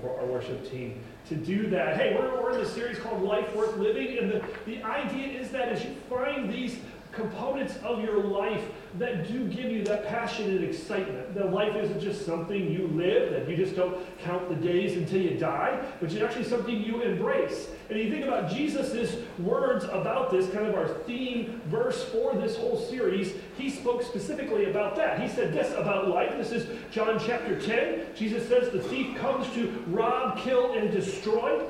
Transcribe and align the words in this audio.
for 0.00 0.18
our 0.18 0.26
worship 0.26 0.70
team 0.70 1.00
to 1.28 1.34
do 1.34 1.68
that. 1.68 1.96
Hey, 1.96 2.14
we're, 2.14 2.42
we're 2.42 2.52
in 2.52 2.62
the 2.62 2.68
series 2.68 2.98
called 2.98 3.22
Life 3.22 3.54
Worth 3.54 3.76
Living, 3.76 4.18
and 4.18 4.30
the, 4.30 4.44
the 4.66 4.82
idea 4.82 5.40
is 5.40 5.50
that 5.50 5.68
as 5.68 5.84
you 5.84 5.94
find 6.08 6.52
these 6.52 6.78
components 7.14 7.76
of 7.82 8.02
your 8.02 8.22
life 8.22 8.62
that 8.98 9.26
do 9.26 9.46
give 9.48 9.70
you 9.70 9.84
that 9.84 10.06
passion 10.06 10.50
and 10.50 10.64
excitement. 10.64 11.34
That 11.34 11.52
life 11.52 11.74
isn't 11.74 12.00
just 12.00 12.24
something 12.24 12.70
you 12.70 12.86
live, 12.88 13.30
that 13.32 13.48
you 13.48 13.56
just 13.56 13.74
don't 13.74 13.96
count 14.20 14.48
the 14.48 14.54
days 14.54 14.96
until 14.96 15.20
you 15.20 15.36
die, 15.36 15.84
but 16.00 16.12
it's 16.12 16.22
actually 16.22 16.44
something 16.44 16.82
you 16.82 17.02
embrace. 17.02 17.68
And 17.90 17.98
you 17.98 18.10
think 18.10 18.24
about 18.24 18.50
Jesus' 18.50 19.16
words 19.38 19.84
about 19.84 20.30
this, 20.30 20.48
kind 20.50 20.66
of 20.66 20.74
our 20.74 20.88
theme 20.88 21.60
verse 21.66 22.04
for 22.04 22.34
this 22.34 22.56
whole 22.56 22.78
series, 22.78 23.34
he 23.58 23.68
spoke 23.68 24.02
specifically 24.02 24.70
about 24.70 24.96
that. 24.96 25.20
He 25.20 25.28
said 25.28 25.52
this 25.52 25.72
about 25.76 26.08
life. 26.08 26.36
This 26.36 26.52
is 26.52 26.68
John 26.90 27.20
chapter 27.24 27.60
10. 27.60 28.14
Jesus 28.14 28.48
says, 28.48 28.70
The 28.70 28.82
thief 28.82 29.16
comes 29.18 29.52
to 29.54 29.84
rob, 29.88 30.38
kill, 30.38 30.72
and 30.74 30.90
destroy, 30.90 31.64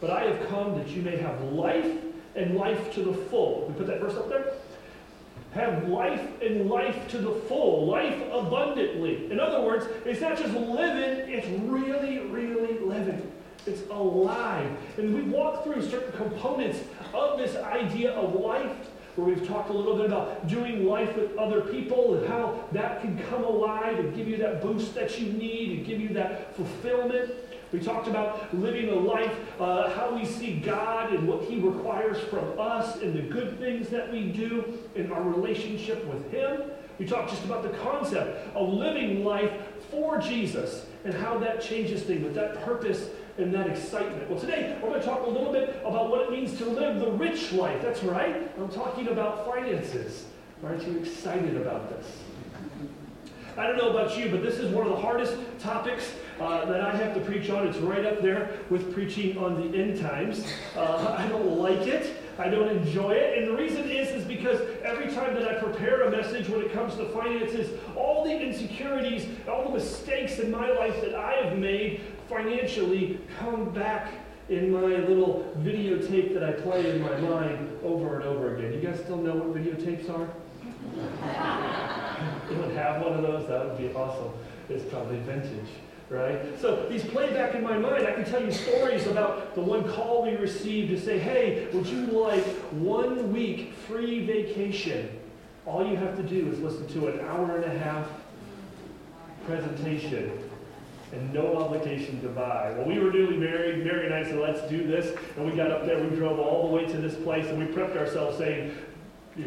but 0.00 0.10
I 0.10 0.24
have 0.24 0.48
come 0.48 0.76
that 0.76 0.88
you 0.88 1.02
may 1.02 1.16
have 1.16 1.42
life 1.42 1.90
and 2.36 2.56
life 2.56 2.92
to 2.94 3.02
the 3.02 3.12
full. 3.12 3.66
We 3.68 3.74
put 3.74 3.86
that 3.86 4.00
verse 4.00 4.14
up 4.14 4.28
there? 4.28 4.52
Have 5.52 5.88
life 5.88 6.40
and 6.42 6.70
life 6.70 7.08
to 7.08 7.18
the 7.18 7.32
full, 7.48 7.86
life 7.86 8.20
abundantly. 8.32 9.30
In 9.30 9.40
other 9.40 9.62
words, 9.62 9.86
it's 10.04 10.20
not 10.20 10.38
just 10.38 10.54
living, 10.54 11.32
it's 11.32 11.46
really, 11.62 12.20
really 12.20 12.78
living. 12.78 13.30
It's 13.66 13.82
alive. 13.90 14.70
And 14.96 15.14
we 15.14 15.22
walk 15.22 15.64
through 15.64 15.82
certain 15.88 16.12
components 16.12 16.78
of 17.12 17.38
this 17.38 17.56
idea 17.56 18.12
of 18.12 18.34
life, 18.34 18.72
where 19.16 19.34
we've 19.34 19.46
talked 19.46 19.70
a 19.70 19.72
little 19.72 19.96
bit 19.96 20.06
about 20.06 20.46
doing 20.46 20.86
life 20.86 21.14
with 21.16 21.36
other 21.36 21.60
people 21.62 22.14
and 22.14 22.26
how 22.28 22.64
that 22.72 23.00
can 23.00 23.18
come 23.28 23.44
alive 23.44 23.98
and 23.98 24.14
give 24.14 24.28
you 24.28 24.36
that 24.38 24.62
boost 24.62 24.94
that 24.94 25.20
you 25.20 25.32
need 25.32 25.78
and 25.78 25.86
give 25.86 26.00
you 26.00 26.10
that 26.10 26.54
fulfillment. 26.54 27.32
We 27.72 27.78
talked 27.78 28.08
about 28.08 28.52
living 28.56 28.88
a 28.88 28.94
life, 28.94 29.32
uh, 29.60 29.90
how 29.90 30.14
we 30.14 30.24
see 30.24 30.58
God 30.58 31.12
and 31.12 31.28
what 31.28 31.44
He 31.44 31.60
requires 31.60 32.18
from 32.24 32.58
us 32.58 32.96
and 32.96 33.14
the 33.14 33.22
good 33.22 33.58
things 33.58 33.88
that 33.90 34.10
we 34.10 34.32
do 34.32 34.78
in 34.96 35.12
our 35.12 35.22
relationship 35.22 36.04
with 36.06 36.30
Him. 36.32 36.62
We 36.98 37.06
talked 37.06 37.30
just 37.30 37.44
about 37.44 37.62
the 37.62 37.76
concept 37.78 38.54
of 38.54 38.68
living 38.68 39.24
life 39.24 39.52
for 39.90 40.18
Jesus 40.18 40.84
and 41.04 41.14
how 41.14 41.38
that 41.38 41.62
changes 41.62 42.02
things 42.02 42.22
with 42.22 42.34
that 42.34 42.62
purpose 42.64 43.08
and 43.38 43.54
that 43.54 43.68
excitement. 43.68 44.28
Well, 44.28 44.38
today 44.38 44.76
we're 44.82 44.90
going 44.90 45.00
to 45.00 45.06
talk 45.06 45.26
a 45.26 45.30
little 45.30 45.52
bit 45.52 45.80
about 45.84 46.10
what 46.10 46.22
it 46.22 46.30
means 46.30 46.58
to 46.58 46.66
live 46.66 47.00
the 47.00 47.10
rich 47.12 47.52
life. 47.52 47.80
That's 47.82 48.02
right. 48.02 48.50
I'm 48.58 48.68
talking 48.68 49.08
about 49.08 49.46
finances. 49.46 50.26
Aren't 50.62 50.86
you 50.86 50.98
excited 50.98 51.56
about 51.56 51.88
this? 51.88 52.06
I 53.56 53.66
don't 53.66 53.76
know 53.76 53.90
about 53.90 54.16
you, 54.16 54.30
but 54.30 54.42
this 54.42 54.58
is 54.58 54.72
one 54.72 54.86
of 54.86 54.92
the 54.92 55.00
hardest 55.00 55.36
topics 55.58 56.14
uh, 56.40 56.64
that 56.66 56.80
I 56.80 56.96
have 56.96 57.14
to 57.14 57.20
preach 57.20 57.50
on. 57.50 57.66
It's 57.66 57.78
right 57.78 58.04
up 58.04 58.22
there 58.22 58.50
with 58.70 58.92
preaching 58.92 59.36
on 59.38 59.60
the 59.60 59.78
end 59.78 60.00
times. 60.00 60.44
Uh, 60.76 61.16
I 61.18 61.26
don't 61.28 61.58
like 61.58 61.86
it. 61.86 62.16
I 62.38 62.48
don't 62.48 62.68
enjoy 62.68 63.10
it. 63.12 63.38
And 63.38 63.48
the 63.48 63.56
reason 63.56 63.90
is, 63.90 64.08
is 64.08 64.24
because 64.24 64.60
every 64.82 65.12
time 65.12 65.34
that 65.34 65.46
I 65.46 65.54
prepare 65.54 66.02
a 66.02 66.10
message 66.10 66.48
when 66.48 66.62
it 66.62 66.72
comes 66.72 66.94
to 66.96 67.06
finances, 67.10 67.68
all 67.96 68.24
the 68.24 68.40
insecurities, 68.40 69.26
all 69.48 69.64
the 69.64 69.74
mistakes 69.74 70.38
in 70.38 70.50
my 70.50 70.70
life 70.70 71.00
that 71.02 71.14
I 71.14 71.34
have 71.44 71.58
made 71.58 72.00
financially 72.28 73.20
come 73.38 73.70
back 73.70 74.12
in 74.48 74.72
my 74.72 74.80
little 74.80 75.52
videotape 75.58 76.32
that 76.34 76.42
I 76.42 76.52
play 76.52 76.90
in 76.90 77.02
my 77.02 77.16
mind 77.20 77.78
over 77.84 78.16
and 78.16 78.24
over 78.24 78.56
again. 78.56 78.72
You 78.72 78.80
guys 78.80 78.98
still 79.00 79.18
know 79.18 79.34
what 79.34 79.54
videotapes 79.54 80.08
are? 80.08 80.28
would 82.50 82.72
have 82.72 83.02
one 83.02 83.12
of 83.14 83.22
those, 83.22 83.48
that 83.48 83.66
would 83.66 83.78
be 83.78 83.92
awesome. 83.94 84.32
It's 84.68 84.84
probably 84.84 85.18
vintage 85.20 85.68
right? 86.10 86.60
So 86.60 86.86
these 86.88 87.04
play 87.04 87.32
back 87.32 87.54
in 87.54 87.62
my 87.62 87.78
mind. 87.78 88.06
I 88.06 88.12
can 88.12 88.24
tell 88.24 88.44
you 88.44 88.50
stories 88.50 89.06
about 89.06 89.54
the 89.54 89.60
one 89.60 89.88
call 89.88 90.24
we 90.24 90.34
received 90.36 90.90
to 90.90 91.00
say, 91.00 91.18
hey, 91.18 91.68
would 91.72 91.86
you 91.86 92.06
like 92.06 92.44
one 92.72 93.32
week 93.32 93.74
free 93.86 94.26
vacation? 94.26 95.08
All 95.64 95.86
you 95.86 95.96
have 95.96 96.16
to 96.16 96.22
do 96.22 96.50
is 96.50 96.58
listen 96.58 96.86
to 96.88 97.08
an 97.08 97.20
hour 97.20 97.56
and 97.56 97.64
a 97.64 97.78
half 97.78 98.08
presentation 99.46 100.32
and 101.12 101.32
no 101.32 101.56
obligation 101.56 102.20
to 102.22 102.28
buy. 102.28 102.72
Well, 102.76 102.86
we 102.86 102.98
were 102.98 103.10
newly 103.10 103.36
married. 103.36 103.84
Mary 103.84 104.06
and 104.06 104.14
I 104.14 104.24
said, 104.24 104.38
let's 104.38 104.68
do 104.68 104.86
this. 104.86 105.16
And 105.36 105.46
we 105.46 105.56
got 105.56 105.70
up 105.70 105.86
there. 105.86 106.02
We 106.02 106.14
drove 106.16 106.38
all 106.38 106.68
the 106.68 106.74
way 106.74 106.86
to 106.86 106.96
this 106.98 107.14
place 107.22 107.46
and 107.46 107.58
we 107.58 107.66
prepped 107.66 107.96
ourselves 107.96 108.38
saying, 108.38 108.74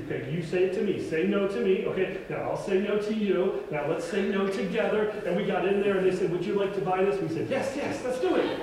Okay, 0.05 0.31
you 0.31 0.41
say 0.43 0.65
it 0.65 0.73
to 0.73 0.81
me. 0.81 1.01
Say 1.01 1.27
no 1.27 1.47
to 1.47 1.59
me. 1.59 1.85
Okay, 1.85 2.17
now 2.29 2.51
I'll 2.51 2.57
say 2.57 2.79
no 2.79 2.97
to 2.99 3.13
you. 3.13 3.63
Now 3.71 3.87
let's 3.87 4.05
say 4.05 4.27
no 4.29 4.47
together. 4.47 5.09
And 5.25 5.35
we 5.35 5.45
got 5.45 5.67
in 5.67 5.81
there 5.81 5.97
and 5.97 6.05
they 6.05 6.15
said, 6.15 6.31
Would 6.31 6.45
you 6.45 6.55
like 6.55 6.73
to 6.75 6.81
buy 6.81 7.03
this? 7.03 7.21
We 7.21 7.27
said, 7.29 7.49
Yes, 7.49 7.73
yes, 7.75 8.01
let's 8.03 8.19
do 8.19 8.35
it. 8.35 8.59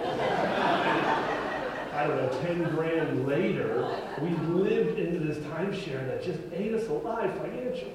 I 1.93 2.07
don't 2.07 2.17
know, 2.17 2.41
10 2.43 2.63
grand 2.71 3.27
later, 3.27 4.01
we 4.23 4.31
lived 4.55 4.99
into 4.99 5.19
this 5.21 5.39
timeshare 5.39 6.07
that 6.07 6.23
just 6.23 6.39
ate 6.55 6.73
us 6.73 6.89
alive 6.89 7.31
financially. 7.39 7.93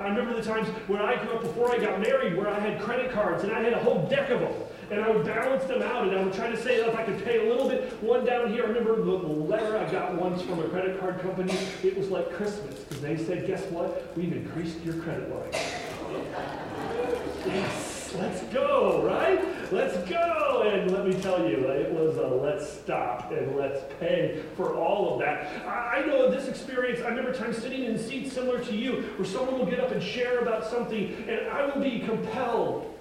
I 0.00 0.08
remember 0.08 0.34
the 0.34 0.42
times 0.42 0.66
when 0.88 1.00
I 1.00 1.22
grew 1.22 1.34
up 1.34 1.42
before 1.42 1.70
I 1.72 1.78
got 1.78 2.00
married 2.00 2.36
where 2.36 2.48
I 2.48 2.58
had 2.58 2.80
credit 2.80 3.12
cards 3.12 3.44
and 3.44 3.52
I 3.52 3.60
had 3.60 3.72
a 3.72 3.78
whole 3.78 4.06
deck 4.08 4.30
of 4.30 4.40
them. 4.40 4.52
And 4.90 5.00
I 5.00 5.10
would 5.10 5.24
balance 5.24 5.64
them 5.64 5.82
out 5.82 6.06
and 6.06 6.16
I 6.16 6.22
would 6.22 6.34
try 6.34 6.50
to 6.50 6.62
say 6.62 6.76
if 6.76 6.94
I 6.94 7.04
could 7.04 7.24
pay 7.24 7.46
a 7.46 7.50
little 7.50 7.68
bit, 7.68 7.90
one 8.02 8.24
down 8.24 8.52
here. 8.52 8.64
I 8.64 8.68
remember 8.68 8.96
the 8.96 9.12
letter 9.12 9.76
I 9.78 9.90
got 9.90 10.14
once 10.14 10.42
from 10.42 10.60
a 10.60 10.68
credit 10.68 11.00
card 11.00 11.20
company. 11.20 11.56
It 11.82 11.96
was 11.96 12.08
like 12.08 12.32
Christmas 12.32 12.80
because 12.80 13.00
they 13.00 13.16
said, 13.16 13.46
guess 13.46 13.62
what? 13.70 14.16
We've 14.16 14.32
increased 14.32 14.80
your 14.84 14.94
credit 14.94 15.30
line. 15.34 15.52
yes, 17.46 18.14
let's 18.18 18.42
go, 18.44 19.02
right? 19.04 19.42
Let's 19.72 19.96
go. 20.08 20.62
And 20.64 20.90
let 20.90 21.06
me 21.06 21.14
tell 21.20 21.48
you, 21.48 21.68
it 21.68 21.92
was 21.92 22.16
a 22.16 22.26
let's 22.26 22.70
stop 22.70 23.32
and 23.32 23.56
let's 23.56 23.80
pay 24.00 24.42
for 24.56 24.74
all 24.74 25.14
of 25.14 25.20
that. 25.20 25.66
I 25.66 26.04
know 26.06 26.30
this 26.30 26.48
experience, 26.48 27.00
I 27.00 27.08
remember 27.08 27.32
times 27.32 27.58
sitting 27.58 27.84
in 27.84 27.98
seats 27.98 28.32
similar 28.32 28.60
to 28.64 28.76
you 28.76 29.02
where 29.16 29.26
someone 29.26 29.58
will 29.58 29.66
get 29.66 29.80
up 29.80 29.90
and 29.90 30.02
share 30.02 30.38
about 30.38 30.66
something 30.66 31.24
and 31.28 31.48
I 31.48 31.66
will 31.66 31.82
be 31.82 32.00
compelled 32.00 32.93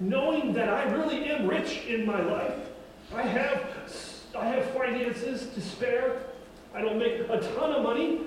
knowing 0.00 0.52
that 0.52 0.68
I 0.68 0.84
really 0.84 1.24
am 1.30 1.46
rich 1.46 1.84
in 1.86 2.06
my 2.06 2.20
life. 2.20 2.54
I 3.14 3.22
have, 3.22 3.64
I 4.36 4.46
have 4.46 4.70
finances 4.70 5.46
to 5.54 5.60
spare. 5.60 6.22
I 6.74 6.80
don't 6.80 6.98
make 6.98 7.20
a 7.20 7.40
ton 7.56 7.72
of 7.72 7.82
money, 7.82 8.20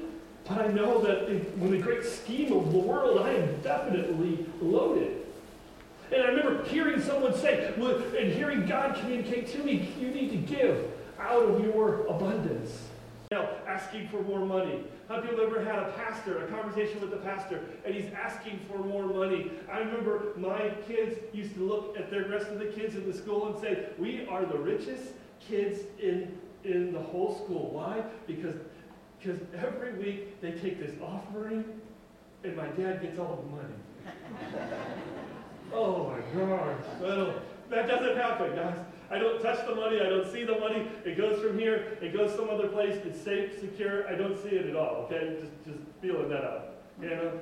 but 0.48 0.58
I 0.58 0.68
know 0.68 1.02
that 1.02 1.30
in, 1.30 1.72
the 1.72 1.78
great 1.78 2.04
scheme 2.04 2.52
of 2.54 2.72
the 2.72 2.80
world, 2.80 3.20
I 3.20 3.34
am 3.34 3.62
definitely 3.62 4.46
loaded. 4.60 5.18
And 6.12 6.24
I 6.24 6.28
remember 6.28 6.64
hearing 6.66 7.02
someone 7.02 7.34
say, 7.34 7.74
and 7.78 8.34
hearing 8.34 8.66
God 8.66 8.98
communicate 9.00 9.48
to 9.54 9.60
me, 9.60 9.94
you 10.00 10.10
need 10.10 10.32
to 10.32 10.38
give 10.38 10.92
out 11.20 11.44
of 11.44 11.64
your 11.64 12.06
abundance 12.08 12.91
asking 13.32 14.10
for 14.10 14.22
more 14.24 14.46
money. 14.46 14.84
Many 15.10 15.22
people 15.28 15.42
ever 15.42 15.64
had 15.64 15.80
a 15.80 15.92
pastor, 15.94 16.44
a 16.44 16.48
conversation 16.48 17.00
with 17.00 17.14
a 17.14 17.18
pastor, 17.18 17.62
and 17.86 17.96
he's 17.96 18.12
asking 18.14 18.60
for 18.70 18.80
more 18.80 19.06
money? 19.06 19.52
I 19.72 19.80
remember 19.80 20.34
my 20.36 20.72
kids 20.88 21.18
used 21.34 21.54
to 21.56 21.62
look 21.62 21.98
at 21.98 22.10
the 22.10 22.26
rest 22.26 22.48
of 22.48 22.60
the 22.60 22.66
kids 22.66 22.96
in 22.96 23.10
the 23.10 23.18
school 23.18 23.48
and 23.48 23.60
say, 23.60 23.88
we 23.98 24.28
are 24.28 24.46
the 24.46 24.58
richest 24.58 25.14
kids 25.40 25.80
in, 26.00 26.38
in 26.66 26.92
the 26.92 27.00
whole 27.00 27.36
school. 27.36 27.72
Why? 27.72 28.04
Because, 28.28 28.56
because 29.20 29.40
every 29.56 29.94
week 29.94 30.42
they 30.42 30.52
take 30.52 30.80
this 30.80 30.96
offering, 31.02 31.64
and 32.44 32.58
my 32.58 32.68
dad 32.68 33.02
gets 33.02 33.18
all 33.18 33.46
the 33.46 33.56
money. 33.56 33.74
oh 35.74 36.10
my 36.10 36.40
gosh. 36.40 36.84
Well, 37.00 37.34
that 37.70 37.88
doesn't 37.88 38.18
happen, 38.18 38.56
guys. 38.56 38.78
I 39.12 39.20
don't 39.20 39.42
touch 39.42 39.66
the 39.68 39.76
money. 39.76 40.00
I 40.00 40.08
don't 40.08 40.32
see 40.32 40.46
the 40.46 40.58
money. 40.58 40.88
It 41.04 41.18
goes 41.18 41.42
from 41.42 41.60
here. 41.60 41.98
It 42.02 42.16
goes 42.16 42.34
some 42.34 42.50
other 42.50 42.70
place. 42.70 42.96
It's 43.06 43.20
safe, 43.20 43.60
secure. 43.60 44.08
I 44.08 44.16
don't 44.16 44.42
see 44.42 44.50
it 44.50 44.68
at 44.68 44.76
all. 44.76 45.06
Okay, 45.06 45.38
just 45.42 45.52
just 45.66 45.80
feeling 46.02 46.30
that 46.30 46.46
out. 46.46 46.76
Hannah, 47.02 47.34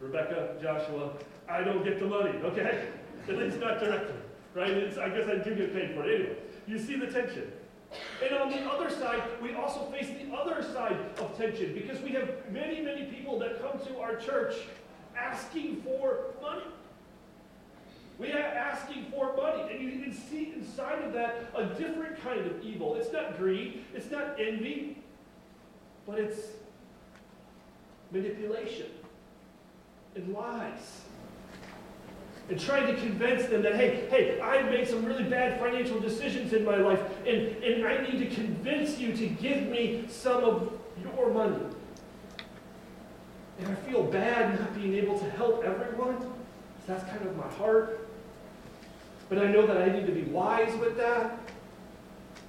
Rebecca, 0.00 0.56
Joshua. 0.60 1.12
I 1.48 1.62
don't 1.62 1.84
get 1.84 2.00
the 2.00 2.06
money. 2.06 2.30
Okay, 2.42 2.88
at 3.28 3.36
least 3.36 3.60
not 3.60 3.78
directly. 3.78 4.16
Right? 4.54 4.70
It's, 4.70 4.98
I 4.98 5.08
guess 5.10 5.28
I 5.28 5.36
do 5.36 5.54
get 5.54 5.72
paid 5.72 5.94
for 5.94 6.04
it 6.04 6.20
anyway. 6.20 6.36
You 6.66 6.78
see 6.78 6.96
the 6.96 7.06
tension. 7.06 7.52
And 8.24 8.34
on 8.34 8.50
the 8.50 8.60
other 8.70 8.90
side, 8.90 9.22
we 9.40 9.54
also 9.54 9.90
face 9.90 10.08
the 10.08 10.34
other 10.34 10.62
side 10.62 10.96
of 11.18 11.36
tension 11.36 11.74
because 11.74 12.00
we 12.00 12.10
have 12.10 12.28
many, 12.50 12.80
many 12.80 13.04
people 13.04 13.38
that 13.38 13.60
come 13.60 13.78
to 13.86 14.00
our 14.00 14.16
church 14.16 14.54
asking 15.16 15.82
for 15.82 16.34
money. 16.40 16.62
We 18.18 18.32
are 18.32 18.38
asking 18.38 19.06
for 19.10 19.34
money. 19.36 19.72
And 19.72 19.80
you 19.80 20.02
can 20.02 20.12
see 20.12 20.52
inside 20.54 21.02
of 21.02 21.12
that 21.12 21.50
a 21.54 21.66
different 21.66 22.22
kind 22.22 22.46
of 22.46 22.62
evil. 22.62 22.94
It's 22.94 23.12
not 23.12 23.38
greed, 23.38 23.84
it's 23.94 24.10
not 24.10 24.38
envy, 24.38 24.98
but 26.06 26.18
it's 26.18 26.38
manipulation 28.10 28.86
and 30.14 30.32
lies. 30.32 31.00
And 32.48 32.60
trying 32.60 32.92
to 32.92 33.00
convince 33.00 33.46
them 33.46 33.62
that, 33.62 33.76
hey, 33.76 34.06
hey, 34.10 34.40
I've 34.40 34.66
made 34.66 34.86
some 34.86 35.04
really 35.04 35.24
bad 35.24 35.58
financial 35.58 35.98
decisions 36.00 36.52
in 36.52 36.64
my 36.64 36.76
life, 36.76 37.00
and, 37.26 37.62
and 37.62 37.86
I 37.86 38.02
need 38.02 38.18
to 38.18 38.34
convince 38.34 38.98
you 38.98 39.16
to 39.16 39.26
give 39.28 39.68
me 39.68 40.04
some 40.10 40.44
of 40.44 40.72
your 41.02 41.32
money. 41.32 41.64
And 43.58 43.68
I 43.68 43.74
feel 43.74 44.02
bad 44.02 44.58
not 44.58 44.74
being 44.74 44.94
able 44.94 45.18
to 45.18 45.30
help 45.30 45.64
everyone. 45.64 46.18
That's 46.86 47.04
kind 47.04 47.24
of 47.24 47.36
my 47.36 47.46
heart. 47.46 48.01
But 49.32 49.42
I 49.42 49.50
know 49.50 49.66
that 49.66 49.78
I 49.78 49.88
need 49.88 50.04
to 50.04 50.12
be 50.12 50.24
wise 50.24 50.76
with 50.76 50.98
that. 50.98 51.38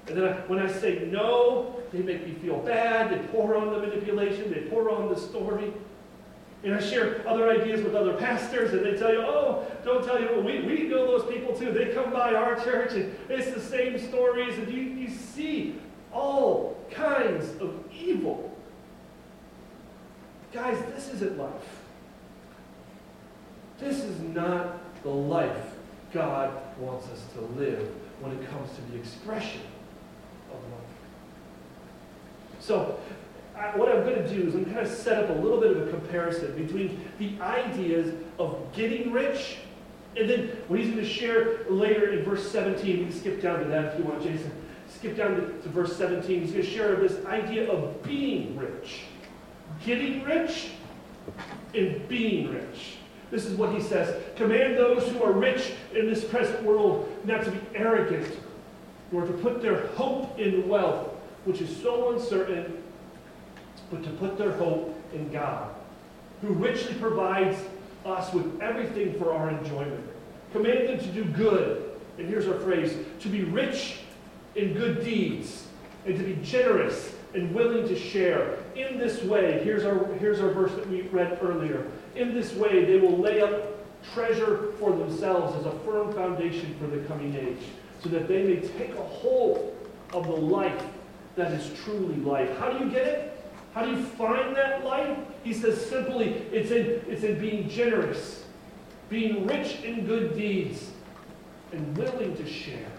And 0.07 0.17
then 0.17 0.25
I, 0.25 0.33
when 0.47 0.59
I 0.59 0.69
say 0.69 1.07
no, 1.09 1.79
they 1.93 1.99
make 1.99 2.27
me 2.27 2.33
feel 2.33 2.57
bad. 2.57 3.09
They 3.09 3.25
pour 3.27 3.55
on 3.55 3.71
the 3.71 3.79
manipulation, 3.79 4.51
they 4.51 4.63
pour 4.69 4.89
on 4.89 5.07
the 5.07 5.17
story. 5.17 5.71
And 6.65 6.75
I 6.75 6.81
share 6.81 7.25
other 7.25 7.49
ideas 7.49 7.81
with 7.81 7.95
other 7.95 8.11
pastors, 8.15 8.73
and 8.73 8.85
they 8.85 8.97
tell 8.97 9.13
you, 9.13 9.21
oh, 9.21 9.65
don't 9.85 10.03
tell 10.03 10.19
you, 10.19 10.41
we, 10.41 10.59
we 10.63 10.83
know 10.83 11.07
those 11.07 11.33
people 11.33 11.55
too. 11.55 11.71
They 11.71 11.93
come 11.93 12.11
by 12.11 12.33
our 12.33 12.61
church, 12.61 12.91
and 12.95 13.15
it's 13.29 13.53
the 13.53 13.61
same 13.61 13.97
stories, 13.97 14.57
and 14.57 14.69
you, 14.69 14.81
you 14.81 15.09
see 15.09 15.79
all 16.11 16.77
kinds 16.91 17.45
of 17.61 17.81
evil. 17.97 18.53
Guys, 20.51 20.77
this 20.93 21.13
isn't 21.13 21.37
life. 21.37 21.79
This 23.79 23.99
is 23.99 24.19
not 24.19 25.01
the 25.03 25.11
life 25.11 25.75
God 26.13 26.62
wants 26.77 27.07
us 27.09 27.21
to 27.33 27.41
live 27.59 27.89
when 28.19 28.31
it 28.31 28.49
comes 28.49 28.69
to 28.75 28.81
the 28.91 28.97
expression 28.97 29.61
of 30.51 30.57
life. 30.71 30.81
So, 32.59 32.99
I, 33.55 33.77
what 33.77 33.89
I'm 33.89 34.03
going 34.03 34.15
to 34.15 34.27
do 34.27 34.47
is 34.47 34.55
I'm 34.55 34.63
going 34.63 34.77
to 34.77 34.89
set 34.89 35.23
up 35.23 35.29
a 35.29 35.39
little 35.39 35.59
bit 35.59 35.75
of 35.75 35.87
a 35.87 35.91
comparison 35.91 36.55
between 36.55 37.07
the 37.19 37.39
ideas 37.41 38.13
of 38.39 38.57
getting 38.73 39.11
rich 39.11 39.57
and 40.15 40.29
then 40.29 40.47
what 40.67 40.79
he's 40.79 40.89
going 40.89 41.03
to 41.03 41.09
share 41.09 41.65
later 41.69 42.13
in 42.13 42.23
verse 42.23 42.49
17. 42.51 42.99
We 42.99 43.05
can 43.05 43.13
skip 43.13 43.41
down 43.41 43.59
to 43.59 43.65
that 43.65 43.93
if 43.93 43.99
you 43.99 44.05
want, 44.05 44.23
Jason. 44.23 44.51
Skip 44.87 45.17
down 45.17 45.35
to, 45.35 45.41
to 45.41 45.69
verse 45.69 45.95
17. 45.97 46.41
He's 46.41 46.51
going 46.51 46.63
to 46.63 46.69
share 46.69 46.95
this 46.95 47.23
idea 47.25 47.69
of 47.71 48.01
being 48.03 48.57
rich. 48.57 49.01
Getting 49.83 50.23
rich 50.23 50.71
and 51.73 52.07
being 52.07 52.51
rich. 52.51 52.97
This 53.33 53.47
is 53.47 53.57
what 53.57 53.73
he 53.73 53.81
says 53.81 54.15
Command 54.35 54.77
those 54.77 55.09
who 55.09 55.23
are 55.23 55.31
rich 55.31 55.73
in 55.95 56.05
this 56.05 56.23
present 56.23 56.61
world 56.61 57.11
not 57.25 57.43
to 57.45 57.49
be 57.49 57.59
arrogant, 57.73 58.31
nor 59.11 59.25
to 59.25 59.33
put 59.33 59.59
their 59.59 59.87
hope 59.87 60.39
in 60.39 60.67
wealth, 60.69 61.09
which 61.45 61.59
is 61.59 61.75
so 61.81 62.13
uncertain 62.13 62.83
but 63.89 64.03
to 64.03 64.11
put 64.11 64.37
their 64.37 64.51
hope 64.51 64.95
in 65.15 65.31
God, 65.31 65.73
who 66.41 66.49
richly 66.49 66.93
provides 66.93 67.57
us 68.05 68.31
with 68.33 68.61
everything 68.61 69.17
for 69.17 69.33
our 69.33 69.49
enjoyment. 69.49 70.05
Command 70.51 70.89
them 70.89 70.99
to 70.99 71.07
do 71.07 71.25
good, 71.25 71.99
and 72.19 72.29
here's 72.29 72.47
our 72.47 72.59
phrase, 72.59 72.95
to 73.21 73.29
be 73.29 73.43
rich 73.45 74.01
in 74.55 74.75
good 74.75 75.03
deeds, 75.03 75.65
and 76.05 76.15
to 76.19 76.23
be 76.23 76.37
generous 76.43 77.15
and 77.33 77.51
willing 77.55 77.87
to 77.87 77.97
share. 77.97 78.59
In 78.75 78.99
this 78.99 79.23
way, 79.23 79.63
here's 79.63 79.85
our, 79.85 80.05
here's 80.15 80.39
our 80.39 80.51
verse 80.51 80.71
that 80.75 80.87
we 80.87 81.01
read 81.03 81.39
earlier. 81.41 81.87
In 82.15 82.33
this 82.33 82.53
way, 82.53 82.85
they 82.85 82.99
will 82.99 83.17
lay 83.17 83.41
up 83.41 83.51
treasure 84.13 84.73
for 84.79 84.91
themselves 84.91 85.55
as 85.57 85.65
a 85.65 85.77
firm 85.79 86.13
foundation 86.13 86.75
for 86.79 86.87
the 86.87 87.03
coming 87.05 87.35
age, 87.35 87.65
so 88.01 88.09
that 88.09 88.27
they 88.27 88.43
may 88.43 88.57
take 88.57 88.93
a 88.95 89.03
hold 89.03 89.75
of 90.13 90.27
the 90.27 90.35
life 90.35 90.83
that 91.35 91.51
is 91.51 91.71
truly 91.83 92.15
life. 92.17 92.55
How 92.57 92.71
do 92.71 92.83
you 92.83 92.91
get 92.91 93.07
it? 93.07 93.29
How 93.73 93.83
do 93.85 93.91
you 93.91 94.03
find 94.03 94.55
that 94.55 94.85
life? 94.85 95.17
He 95.43 95.53
says 95.53 95.83
simply, 95.83 96.29
it's 96.51 96.69
in, 96.69 97.01
it's 97.07 97.23
in 97.23 97.39
being 97.39 97.67
generous, 97.67 98.45
being 99.09 99.47
rich 99.47 99.81
in 99.81 100.05
good 100.05 100.35
deeds, 100.35 100.91
and 101.71 101.97
willing 101.97 102.35
to 102.37 102.47
share. 102.47 102.91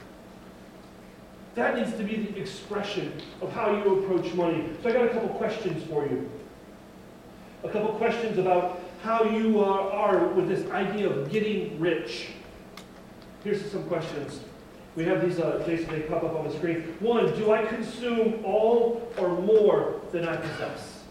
That 1.55 1.77
needs 1.77 1.93
to 1.97 2.03
be 2.03 2.17
the 2.17 2.37
expression 2.37 3.13
of 3.41 3.53
how 3.53 3.71
you 3.77 4.01
approach 4.01 4.35
money. 4.35 4.69
So 4.83 4.91
I 4.91 4.93
got 4.93 5.07
a 5.07 5.11
couple 5.11 5.29
questions 5.29 5.85
for 5.89 6.05
you. 6.05 6.29
A 7.63 7.69
couple 7.69 7.93
questions 7.93 8.39
about 8.39 8.74
how 9.05 9.23
you 9.23 9.63
are, 9.63 9.91
are 9.91 10.29
with 10.29 10.49
this 10.49 10.69
idea 10.71 11.11
of 11.11 11.31
getting 11.31 11.79
rich. 11.79 12.29
Here's 13.45 13.71
some 13.71 13.85
questions. 13.85 14.41
We 14.97 15.05
have 15.05 15.21
these, 15.21 15.39
uh, 15.39 15.63
Jason, 15.67 15.91
they 15.91 16.01
pop 16.01 16.25
up 16.25 16.35
on 16.35 16.49
the 16.49 16.55
screen. 16.55 16.97
One, 17.01 17.37
do 17.37 17.53
I 17.53 17.67
consume 17.67 18.43
all 18.45 19.13
or 19.19 19.29
more 19.43 20.01
than 20.11 20.27
I 20.27 20.37
possess? 20.37 21.03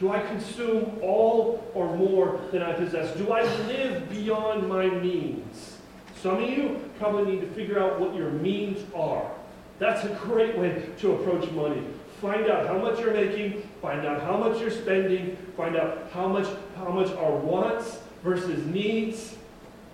Do 0.00 0.10
I 0.10 0.20
consume 0.20 0.98
all 1.02 1.70
or 1.74 1.94
more 1.94 2.40
than 2.50 2.62
I 2.62 2.72
possess? 2.72 3.14
Do 3.16 3.30
I 3.30 3.42
live 3.66 4.08
beyond 4.08 4.68
my 4.68 4.88
means? 4.88 5.76
Some 6.22 6.42
of 6.42 6.48
you 6.48 6.80
probably 6.98 7.32
need 7.32 7.40
to 7.42 7.48
figure 7.48 7.78
out 7.78 8.00
what 8.00 8.14
your 8.14 8.30
means 8.30 8.78
are. 8.94 9.30
That's 9.78 10.04
a 10.04 10.14
great 10.14 10.56
way 10.56 10.86
to 11.00 11.12
approach 11.12 11.50
money. 11.50 11.84
Find 12.22 12.46
out 12.46 12.68
how 12.68 12.78
much 12.78 13.00
you're 13.00 13.12
making, 13.12 13.68
find 13.82 14.06
out 14.06 14.22
how 14.22 14.36
much 14.36 14.60
you're 14.60 14.70
spending, 14.70 15.36
find 15.56 15.76
out 15.76 16.08
how 16.12 16.28
much, 16.28 16.46
how 16.76 16.88
much 16.90 17.10
are 17.16 17.32
wants 17.32 17.98
versus 18.22 18.64
needs, 18.66 19.34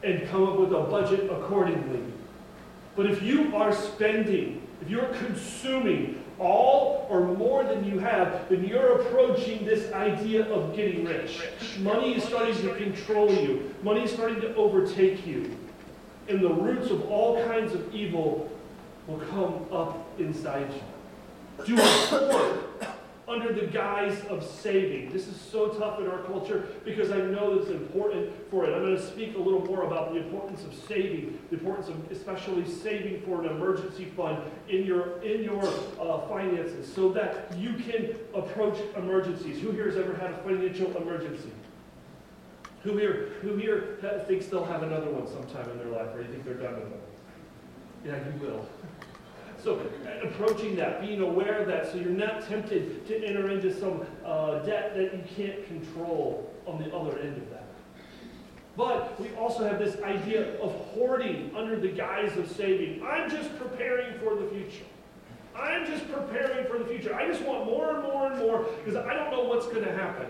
and 0.03 0.29
come 0.29 0.47
up 0.47 0.59
with 0.59 0.75
a 0.75 0.83
budget 0.83 1.31
accordingly. 1.31 2.03
But 2.97 3.07
if 3.07 3.23
you 3.23 3.57
are 3.57 3.73
spending, 3.73 4.61
if 4.83 4.91
you're 4.91 5.07
consuming 5.15 6.23
all 6.39 7.07
or 7.09 7.23
more 7.35 7.65
than 7.65 7.83
you 7.85 7.99
have, 7.99 8.47
then 8.51 8.63
you're 8.63 9.01
approaching 9.01 9.65
this 9.65 9.91
idea 9.95 10.45
of 10.53 10.77
getting 10.77 11.07
rich. 11.07 11.41
Money 11.79 12.15
is 12.17 12.25
starting 12.25 12.55
to 12.57 12.75
control 12.75 13.33
you. 13.33 13.75
Money 13.83 14.05
is 14.05 14.13
starting 14.13 14.43
to 14.43 14.55
overtake 14.55 15.27
you. 15.27 15.57
And 16.29 16.43
the 16.43 16.53
roots 16.53 16.91
of 16.91 17.11
all 17.11 17.43
kinds 17.47 17.73
of 17.73 17.95
evil 17.95 18.51
will 19.07 19.21
come 19.31 19.65
up 19.73 20.07
inside 20.21 20.71
you. 20.75 20.83
Do 21.65 21.77
it 21.77 22.59
under 23.29 23.53
the 23.53 23.67
guise 23.67 24.25
of 24.31 24.43
saving. 24.43 25.11
This 25.13 25.29
is 25.29 25.39
so 25.39 25.69
tough 25.69 26.01
in 26.01 26.09
our 26.09 26.23
culture 26.23 26.69
because 26.85 27.11
I 27.11 27.19
know 27.19 27.59
it's 27.59 27.69
important 27.69 28.33
for 28.51 28.65
it. 28.65 28.75
I'm 28.75 28.83
going 28.83 28.97
to 28.97 29.07
speak 29.07 29.37
a 29.37 29.39
little 29.39 29.65
more 29.67 29.85
about 29.85 30.13
the 30.13 30.21
importance 30.21 30.65
of 30.65 30.73
saving, 30.75 31.39
the 31.51 31.59
importance 31.59 31.89
of 31.89 32.11
especially 32.11 32.67
saving 32.67 33.21
for 33.23 33.45
an 33.45 33.51
emergency 33.51 34.07
fund 34.17 34.43
in 34.69 34.85
your 34.85 35.21
in 35.23 35.45
your 35.45 35.63
uh, 36.01 36.27
finances, 36.29 36.91
so 36.93 37.11
that 37.13 37.55
you 37.59 37.75
can 37.75 38.17
approach 38.35 38.79
emergencies. 38.97 39.61
Who 39.61 39.73
here 39.73 39.87
has 39.87 39.97
ever 39.97 40.15
had 40.15 40.31
a 40.31 40.39
financial 40.39 40.97
emergency? 40.97 41.53
Who 42.83 42.97
here 42.97 43.35
who 43.43 43.57
here 43.57 43.99
thinks 44.27 44.47
they'll 44.47 44.65
have 44.65 44.83
another 44.83 45.11
one 45.11 45.27
sometime 45.27 45.71
in 45.71 45.79
their 45.79 45.89
life, 45.89 46.15
or 46.15 46.23
you 46.23 46.29
think 46.29 46.45
they're 46.45 46.55
done 46.55 46.77
with 46.77 46.93
it? 46.93 47.01
Yeah, 48.07 48.17
you 48.17 48.41
will. 48.41 48.67
So 49.63 49.81
approaching 50.23 50.77
that, 50.77 51.01
being 51.01 51.21
aware 51.21 51.59
of 51.59 51.67
that, 51.69 51.91
so 51.91 51.99
you're 51.99 52.11
not 52.11 52.47
tempted 52.47 53.07
to 53.09 53.25
enter 53.25 53.51
into 53.51 53.77
some 53.77 54.07
uh, 54.25 54.61
debt 54.61 54.95
that 54.95 55.13
you 55.15 55.23
can't 55.37 55.67
control 55.67 56.53
on 56.67 56.83
the 56.83 56.95
other 56.95 57.19
end 57.19 57.37
of 57.37 57.51
that. 57.51 57.65
But 58.77 59.21
we 59.21 59.35
also 59.35 59.65
have 59.65 59.81
this 59.81 60.01
idea 60.03 60.57
of 60.61 60.73
hoarding 60.73 61.51
under 61.57 61.79
the 61.79 61.89
guise 61.89 62.37
of 62.39 62.49
saving. 62.51 63.03
I'm 63.05 63.29
just 63.29 63.59
preparing 63.59 64.17
for 64.21 64.37
the 64.37 64.47
future. 64.47 64.85
I'm 65.57 65.85
just 65.87 66.09
preparing 66.13 66.65
for 66.69 66.79
the 66.79 66.85
future. 66.85 67.13
I 67.13 67.27
just 67.27 67.43
want 67.43 67.67
more 67.67 67.97
and 67.97 68.05
more 68.05 68.31
and 68.31 68.39
more 68.39 68.65
because 68.85 68.95
I 68.95 69.15
don't 69.15 69.33
know 69.33 69.43
what's 69.43 69.67
going 69.67 69.85
to 69.85 69.93
happen. 69.93 70.27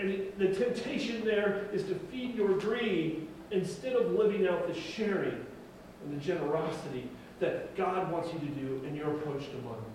And 0.00 0.32
the 0.36 0.48
temptation 0.48 1.24
there 1.24 1.68
is 1.72 1.84
to 1.84 1.94
feed 1.94 2.34
your 2.34 2.58
greed 2.58 3.28
instead 3.52 3.92
of 3.92 4.10
living 4.12 4.48
out 4.48 4.66
the 4.66 4.74
sharing 4.78 5.46
and 6.02 6.20
the 6.20 6.24
generosity 6.24 7.08
that 7.40 7.76
God 7.76 8.10
wants 8.10 8.32
you 8.32 8.38
to 8.40 8.46
do 8.46 8.82
in 8.86 8.94
your 8.94 9.12
approach 9.14 9.48
to 9.50 9.56
money? 9.56 9.86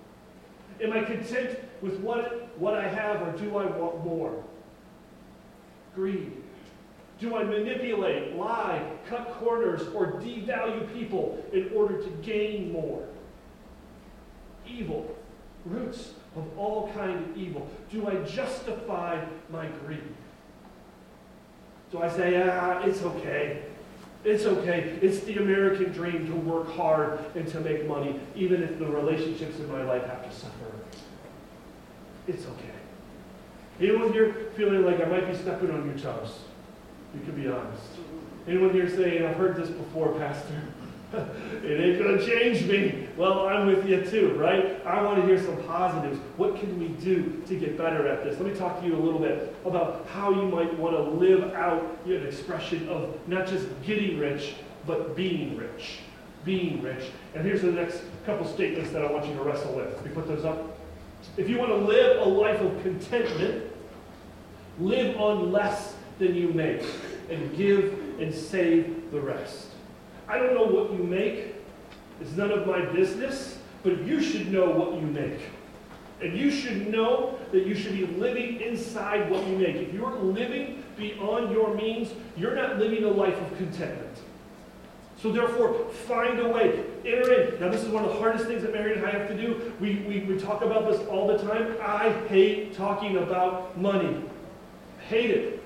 Am 0.81 0.93
I 0.93 1.03
content 1.03 1.59
with 1.81 1.99
what, 1.99 2.57
what 2.57 2.75
I 2.75 2.87
have, 2.87 3.21
or 3.21 3.31
do 3.37 3.57
I 3.57 3.65
want 3.65 4.03
more? 4.03 4.43
Greed. 5.95 6.31
Do 7.19 7.35
I 7.35 7.43
manipulate, 7.43 8.35
lie, 8.35 8.81
cut 9.07 9.31
corners, 9.39 9.81
or 9.93 10.13
devalue 10.13 10.91
people 10.93 11.43
in 11.53 11.69
order 11.75 12.01
to 12.01 12.09
gain 12.23 12.71
more? 12.71 13.07
Evil. 14.67 15.15
Roots 15.65 16.13
of 16.35 16.57
all 16.57 16.91
kind 16.93 17.23
of 17.23 17.37
evil. 17.37 17.69
Do 17.91 18.07
I 18.07 18.15
justify 18.23 19.23
my 19.51 19.67
greed? 19.67 20.01
Do 21.91 22.01
I 22.01 22.09
say, 22.09 22.41
ah, 22.41 22.81
it's 22.83 23.03
okay. 23.03 23.63
It's 24.23 24.45
okay. 24.45 24.99
It's 25.01 25.21
the 25.21 25.37
American 25.37 25.91
dream 25.91 26.27
to 26.27 26.33
work 26.33 26.71
hard 26.73 27.19
and 27.35 27.47
to 27.47 27.59
make 27.59 27.87
money, 27.87 28.19
even 28.35 28.61
if 28.61 28.77
the 28.77 28.85
relationships 28.85 29.57
in 29.57 29.71
my 29.71 29.83
life 29.83 30.05
have 30.05 30.23
to 30.23 30.35
suffer. 30.35 30.71
It's 32.27 32.45
okay. 32.45 32.69
Anyone 33.79 34.13
here 34.13 34.51
feeling 34.55 34.85
like 34.85 35.01
I 35.01 35.05
might 35.05 35.27
be 35.27 35.35
stepping 35.35 35.71
on 35.71 35.85
your 35.87 35.97
toes? 35.97 36.39
You 37.15 37.21
can 37.21 37.41
be 37.41 37.49
honest. 37.49 37.81
Anyone 38.47 38.71
here 38.71 38.87
saying, 38.87 39.25
I've 39.25 39.37
heard 39.37 39.55
this 39.55 39.69
before, 39.69 40.13
Pastor? 40.19 40.61
it 41.63 41.81
ain't 41.81 41.99
going 41.99 42.17
to 42.17 42.25
change 42.25 42.65
me. 42.65 43.07
Well, 43.17 43.47
I'm 43.47 43.67
with 43.67 43.85
you 43.85 44.01
too, 44.05 44.33
right? 44.35 44.79
I 44.85 45.01
want 45.03 45.19
to 45.19 45.25
hear 45.25 45.43
some 45.43 45.61
positives. 45.63 46.17
What 46.37 46.57
can 46.57 46.79
we 46.79 46.87
do 47.03 47.43
to 47.47 47.59
get 47.59 47.77
better 47.77 48.07
at 48.07 48.23
this? 48.23 48.39
Let 48.39 48.49
me 48.49 48.57
talk 48.57 48.79
to 48.79 48.87
you 48.87 48.95
a 48.95 49.01
little 49.01 49.19
bit 49.19 49.53
about 49.65 50.07
how 50.07 50.31
you 50.31 50.43
might 50.43 50.73
want 50.79 50.95
to 50.95 51.03
live 51.03 51.53
out 51.53 51.97
an 52.05 52.25
expression 52.25 52.87
of 52.87 53.17
not 53.27 53.45
just 53.45 53.67
getting 53.83 54.19
rich, 54.19 54.53
but 54.87 55.13
being 55.15 55.57
rich. 55.57 55.97
Being 56.45 56.81
rich. 56.81 57.03
And 57.35 57.45
here's 57.45 57.61
the 57.61 57.71
next 57.71 58.03
couple 58.25 58.47
statements 58.47 58.91
that 58.91 59.03
I 59.03 59.11
want 59.11 59.27
you 59.27 59.33
to 59.33 59.41
wrestle 59.41 59.73
with. 59.73 60.01
We 60.03 60.11
put 60.11 60.27
those 60.27 60.45
up. 60.45 60.77
If 61.35 61.49
you 61.49 61.57
want 61.57 61.71
to 61.71 61.77
live 61.77 62.25
a 62.25 62.29
life 62.29 62.61
of 62.61 62.81
contentment, 62.83 63.69
live 64.79 65.17
on 65.17 65.51
less 65.51 65.95
than 66.19 66.35
you 66.35 66.53
make 66.53 66.85
and 67.29 67.55
give 67.57 67.99
and 68.19 68.33
save 68.33 69.11
the 69.11 69.19
rest. 69.19 69.70
I 70.31 70.37
don't 70.37 70.53
know 70.53 70.63
what 70.63 70.93
you 70.93 71.03
make. 71.03 71.55
It's 72.21 72.31
none 72.37 72.51
of 72.51 72.65
my 72.65 72.85
business, 72.85 73.57
but 73.83 74.01
you 74.03 74.21
should 74.21 74.49
know 74.49 74.69
what 74.69 74.93
you 74.93 75.05
make. 75.05 75.41
And 76.21 76.37
you 76.37 76.49
should 76.49 76.87
know 76.87 77.37
that 77.51 77.67
you 77.67 77.75
should 77.75 77.97
be 77.97 78.05
living 78.05 78.61
inside 78.61 79.29
what 79.29 79.45
you 79.45 79.57
make. 79.57 79.75
If 79.75 79.93
you're 79.93 80.15
living 80.15 80.83
beyond 80.95 81.51
your 81.51 81.75
means, 81.75 82.13
you're 82.37 82.55
not 82.55 82.77
living 82.79 83.03
a 83.03 83.09
life 83.09 83.35
of 83.41 83.57
contentment. 83.57 84.17
So 85.21 85.33
therefore, 85.33 85.89
find 86.07 86.39
a 86.39 86.47
way. 86.47 86.81
Enter 87.05 87.33
in. 87.33 87.59
Now, 87.59 87.67
this 87.67 87.83
is 87.83 87.89
one 87.89 88.05
of 88.05 88.13
the 88.13 88.19
hardest 88.19 88.45
things 88.45 88.61
that 88.61 88.71
Mary 88.71 88.95
and 88.95 89.05
I 89.05 89.11
have 89.11 89.27
to 89.27 89.35
do. 89.35 89.73
We, 89.81 89.97
we, 90.07 90.19
we 90.21 90.39
talk 90.39 90.61
about 90.61 90.89
this 90.89 91.05
all 91.09 91.27
the 91.27 91.39
time. 91.39 91.75
I 91.81 92.09
hate 92.29 92.73
talking 92.73 93.17
about 93.17 93.77
money. 93.77 94.23
Hate 95.09 95.31
it. 95.31 95.63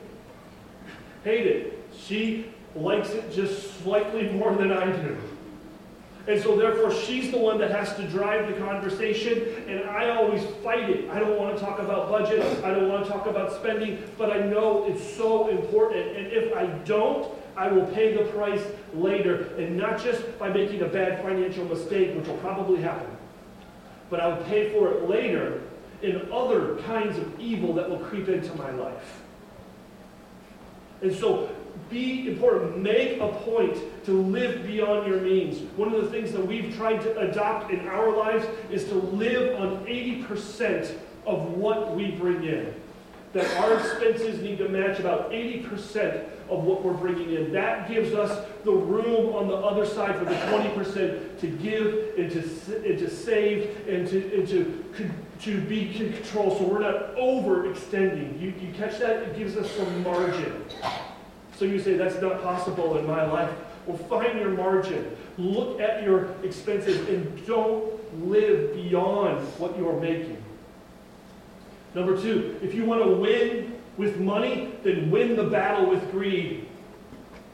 Hate 1.24 1.46
it. 1.46 1.84
She 1.96 2.52
likes 2.76 3.10
it 3.10 3.32
just 3.32 3.82
slightly 3.82 4.30
more 4.30 4.54
than 4.56 4.72
I 4.72 4.92
do. 4.92 5.18
And 6.28 6.42
so, 6.42 6.56
therefore, 6.56 6.92
she's 6.92 7.30
the 7.32 7.38
one 7.38 7.60
that 7.60 7.70
has 7.70 7.96
to 7.98 8.08
drive 8.08 8.48
the 8.48 8.60
conversation, 8.60 9.64
and 9.68 9.88
I 9.88 10.10
always 10.10 10.44
fight 10.64 10.90
it. 10.90 11.10
I 11.12 11.20
don't 11.20 11.38
want 11.38 11.56
to 11.56 11.64
talk 11.64 11.78
about 11.80 12.10
budget, 12.10 12.42
I 12.64 12.72
don't 12.72 12.90
want 12.90 13.06
to 13.06 13.12
talk 13.12 13.28
about 13.28 13.54
spending, 13.54 14.04
but 14.18 14.32
I 14.32 14.40
know 14.40 14.86
it's 14.88 15.04
so 15.04 15.50
important. 15.50 16.18
And 16.18 16.28
if 16.28 16.56
I 16.56 16.66
don't, 16.66 17.32
I 17.56 17.68
will 17.68 17.86
pay 17.88 18.16
the 18.16 18.24
price 18.32 18.62
later, 18.96 19.56
and 19.58 19.78
not 19.78 20.04
just 20.04 20.38
by 20.40 20.50
making 20.50 20.82
a 20.82 20.88
bad 20.88 21.22
financial 21.22 21.64
mistake, 21.66 22.16
which 22.16 22.28
will 22.28 22.38
probably 22.38 22.82
happen, 22.82 23.08
but 24.10 24.20
I 24.20 24.28
will 24.28 24.44
pay 24.46 24.74
for 24.74 24.92
it 24.92 25.08
later 25.08 25.62
in 26.02 26.28
other 26.32 26.78
kinds 26.88 27.18
of 27.20 27.40
evil 27.40 27.74
that 27.74 27.90
will 27.90 28.00
creep 28.00 28.28
into 28.30 28.54
my 28.56 28.72
life. 28.72 29.22
And 31.02 31.16
so, 31.16 31.50
be 31.90 32.28
important. 32.28 32.78
Make 32.78 33.20
a 33.20 33.28
point 33.28 33.78
to 34.06 34.12
live 34.12 34.66
beyond 34.66 35.08
your 35.08 35.20
means. 35.22 35.60
One 35.78 35.94
of 35.94 36.02
the 36.04 36.10
things 36.10 36.32
that 36.32 36.46
we've 36.46 36.76
tried 36.76 37.02
to 37.02 37.20
adopt 37.20 37.72
in 37.72 37.88
our 37.88 38.16
lives 38.16 38.46
is 38.72 38.86
to 38.86 38.96
live 38.96 39.60
on 39.60 39.86
80% 39.86 40.98
of 41.26 41.54
what 41.54 41.96
we 41.96 42.12
bring 42.12 42.44
in. 42.44 42.74
That 43.34 43.54
our 43.58 43.78
expenses 43.78 44.42
need 44.42 44.58
to 44.60 44.70
match 44.70 45.00
about 45.00 45.32
80% 45.32 46.30
of 46.50 46.64
what 46.64 46.84
we're 46.84 46.94
bringing 46.94 47.34
in. 47.34 47.52
That 47.52 47.90
gives 47.90 48.14
us 48.14 48.46
the 48.64 48.72
room 48.72 49.36
on 49.36 49.48
the 49.48 49.56
other 49.56 49.86
side 49.86 50.16
for 50.18 50.26
the 50.26 50.36
20% 50.36 51.40
to 51.40 51.48
give 51.48 52.18
and 52.18 52.32
to, 52.32 52.90
and 52.90 53.00
to 53.00 53.10
save 53.10 53.88
and 53.88 54.08
to, 54.08 54.38
and 54.38 54.48
to, 54.48 55.12
to 55.42 55.62
be 55.62 55.96
in 55.98 56.14
control 56.14 56.58
so 56.58 56.64
we're 56.64 56.80
not 56.80 57.16
overextending. 57.16 58.40
You, 58.40 58.54
you 58.62 58.74
catch 58.74 59.00
that? 59.00 59.24
It 59.24 59.38
gives 59.38 59.58
us 59.58 59.70
some 59.72 60.04
margin. 60.04 60.64
So 61.58 61.66
you 61.66 61.80
say, 61.80 61.96
that's 61.96 62.22
not 62.22 62.44
possible 62.44 62.98
in 62.98 63.08
my 63.08 63.26
life. 63.26 63.52
Well, 63.86 63.98
find 63.98 64.40
your 64.40 64.50
margin. 64.50 65.16
Look 65.38 65.80
at 65.80 66.04
your 66.04 66.32
expenses 66.44 67.08
and 67.08 67.46
don't 67.46 68.28
live 68.28 68.74
beyond 68.74 69.46
what 69.58 69.78
you're 69.78 70.00
making. 70.00 70.44
Number 71.94 72.20
two, 72.22 72.60
if 72.62 72.74
you 72.74 72.84
want 72.84 73.04
to 73.04 73.12
win 73.12 73.74
with 73.98 74.20
money, 74.20 74.74
then 74.84 75.10
win 75.10 75.36
the 75.36 75.46
battle 75.46 75.90
with 75.90 76.12
greed. 76.12 76.68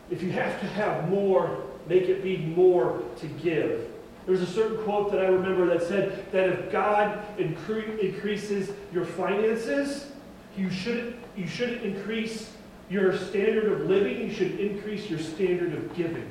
If 0.09 0.23
you 0.23 0.31
have 0.31 0.59
to 0.61 0.67
have 0.67 1.09
more, 1.09 1.63
make 1.87 2.03
it 2.03 2.23
be 2.23 2.37
more 2.37 3.03
to 3.19 3.27
give. 3.27 3.87
There's 4.25 4.41
a 4.41 4.47
certain 4.47 4.83
quote 4.83 5.11
that 5.11 5.19
I 5.19 5.27
remember 5.27 5.65
that 5.67 5.83
said 5.87 6.31
that 6.31 6.49
if 6.49 6.71
God 6.71 7.23
incre- 7.37 7.99
increases 7.99 8.71
your 8.93 9.05
finances, 9.05 10.11
you 10.57 10.69
shouldn't, 10.69 11.15
you 11.35 11.47
shouldn't 11.47 11.83
increase 11.83 12.51
your 12.91 13.17
standard 13.17 13.71
of 13.71 13.89
living, 13.89 14.19
you 14.19 14.33
should 14.33 14.59
increase 14.59 15.09
your 15.09 15.19
standard 15.19 15.73
of 15.73 15.95
giving. 15.95 16.29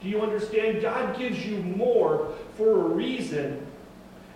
Do 0.00 0.08
you 0.08 0.22
understand? 0.22 0.80
God 0.80 1.18
gives 1.18 1.44
you 1.44 1.58
more 1.58 2.32
for 2.56 2.70
a 2.70 2.88
reason. 2.88 3.66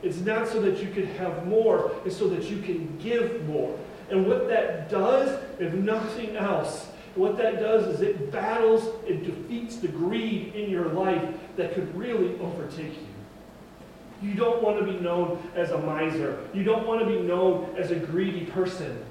It's 0.02 0.18
not 0.18 0.47
so 0.47 0.61
that 0.61 0.83
you 0.83 0.90
can 0.90 1.06
have 1.16 1.47
more, 1.47 1.90
it's 2.04 2.16
so 2.16 2.28
that 2.28 2.50
you 2.50 2.61
can 2.61 2.95
give 2.99 3.47
more. 3.47 3.76
And 4.11 4.26
what 4.26 4.49
that 4.49 4.90
does, 4.90 5.42
if 5.59 5.73
nothing 5.73 6.37
else, 6.37 6.88
what 7.14 7.38
that 7.38 7.59
does 7.59 7.87
is 7.87 8.02
it 8.02 8.30
battles, 8.30 8.95
it 9.06 9.25
defeats 9.25 9.76
the 9.76 9.88
greed 9.88 10.54
in 10.54 10.68
your 10.68 10.90
life 10.90 11.25
that 11.56 11.73
could 11.73 11.97
really 11.97 12.38
overtake 12.38 12.92
you. 12.92 14.28
You 14.28 14.35
don't 14.35 14.62
want 14.62 14.78
to 14.78 14.85
be 14.85 15.00
known 15.00 15.42
as 15.54 15.71
a 15.71 15.78
miser. 15.78 16.38
You 16.52 16.64
don't 16.64 16.87
want 16.87 17.00
to 17.00 17.06
be 17.06 17.18
known 17.18 17.75
as 17.78 17.90
a 17.92 17.97
greedy 17.97 18.45
person. 18.45 19.05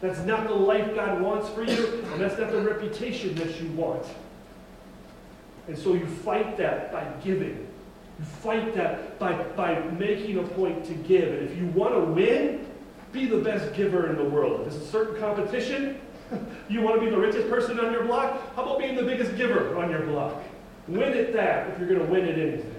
That's 0.00 0.20
not 0.20 0.48
the 0.48 0.54
life 0.54 0.94
God 0.94 1.20
wants 1.20 1.48
for 1.50 1.62
you, 1.62 2.02
and 2.12 2.20
that's 2.20 2.38
not 2.38 2.50
the 2.50 2.60
reputation 2.60 3.34
that 3.34 3.60
you 3.60 3.68
want. 3.72 4.06
And 5.68 5.76
so 5.76 5.94
you 5.94 6.06
fight 6.06 6.56
that 6.56 6.90
by 6.90 7.04
giving. 7.22 7.66
You 8.18 8.24
fight 8.24 8.74
that 8.74 9.18
by, 9.18 9.34
by 9.56 9.78
making 9.90 10.38
a 10.38 10.42
point 10.42 10.84
to 10.86 10.94
give. 10.94 11.28
And 11.32 11.50
if 11.50 11.56
you 11.56 11.66
want 11.66 11.94
to 11.94 12.00
win, 12.00 12.66
be 13.12 13.26
the 13.26 13.38
best 13.38 13.74
giver 13.74 14.08
in 14.08 14.16
the 14.16 14.24
world. 14.24 14.60
If 14.60 14.72
there's 14.72 14.82
a 14.82 14.86
certain 14.86 15.20
competition, 15.20 16.00
you 16.68 16.80
want 16.80 17.00
to 17.00 17.04
be 17.04 17.10
the 17.10 17.18
richest 17.18 17.48
person 17.50 17.78
on 17.78 17.92
your 17.92 18.04
block, 18.04 18.54
how 18.54 18.62
about 18.62 18.78
being 18.78 18.96
the 18.96 19.02
biggest 19.02 19.36
giver 19.36 19.76
on 19.76 19.90
your 19.90 20.02
block? 20.02 20.42
Win 20.88 21.12
at 21.12 21.32
that 21.34 21.70
if 21.70 21.78
you're 21.78 21.88
going 21.88 22.00
to 22.00 22.06
win 22.06 22.26
at 22.26 22.38
anything. 22.38 22.74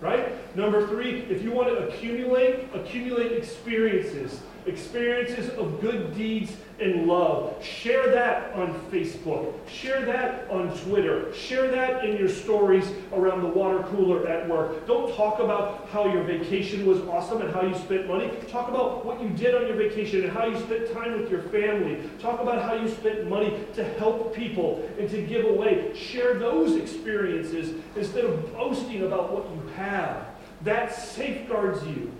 Right? 0.00 0.56
Number 0.56 0.86
three, 0.88 1.20
if 1.22 1.42
you 1.42 1.52
want 1.52 1.68
to 1.68 1.88
accumulate, 1.88 2.68
accumulate 2.74 3.32
experiences 3.32 4.40
experiences 4.66 5.50
of 5.50 5.80
good 5.80 6.14
deeds 6.14 6.52
and 6.80 7.06
love. 7.06 7.62
Share 7.64 8.10
that 8.10 8.52
on 8.54 8.74
Facebook. 8.90 9.52
Share 9.68 10.04
that 10.04 10.50
on 10.50 10.76
Twitter. 10.78 11.32
Share 11.32 11.70
that 11.70 12.04
in 12.04 12.16
your 12.16 12.28
stories 12.28 12.90
around 13.12 13.42
the 13.42 13.48
water 13.48 13.82
cooler 13.84 14.26
at 14.26 14.48
work. 14.48 14.86
Don't 14.86 15.14
talk 15.14 15.38
about 15.38 15.88
how 15.90 16.06
your 16.06 16.24
vacation 16.24 16.86
was 16.86 17.00
awesome 17.02 17.42
and 17.42 17.52
how 17.52 17.62
you 17.62 17.74
spent 17.74 18.08
money. 18.08 18.30
Talk 18.48 18.68
about 18.68 19.04
what 19.04 19.22
you 19.22 19.28
did 19.30 19.54
on 19.54 19.66
your 19.66 19.76
vacation 19.76 20.24
and 20.24 20.32
how 20.32 20.46
you 20.46 20.58
spent 20.58 20.92
time 20.92 21.20
with 21.20 21.30
your 21.30 21.42
family. 21.42 21.98
Talk 22.18 22.40
about 22.40 22.62
how 22.62 22.74
you 22.74 22.88
spent 22.88 23.28
money 23.28 23.56
to 23.74 23.84
help 23.84 24.34
people 24.34 24.88
and 24.98 25.08
to 25.10 25.22
give 25.22 25.44
away. 25.44 25.94
Share 25.94 26.34
those 26.34 26.76
experiences 26.76 27.74
instead 27.96 28.24
of 28.24 28.52
boasting 28.52 29.04
about 29.04 29.32
what 29.32 29.44
you 29.50 29.72
have. 29.74 30.26
That 30.62 30.94
safeguards 30.94 31.84
you 31.86 32.12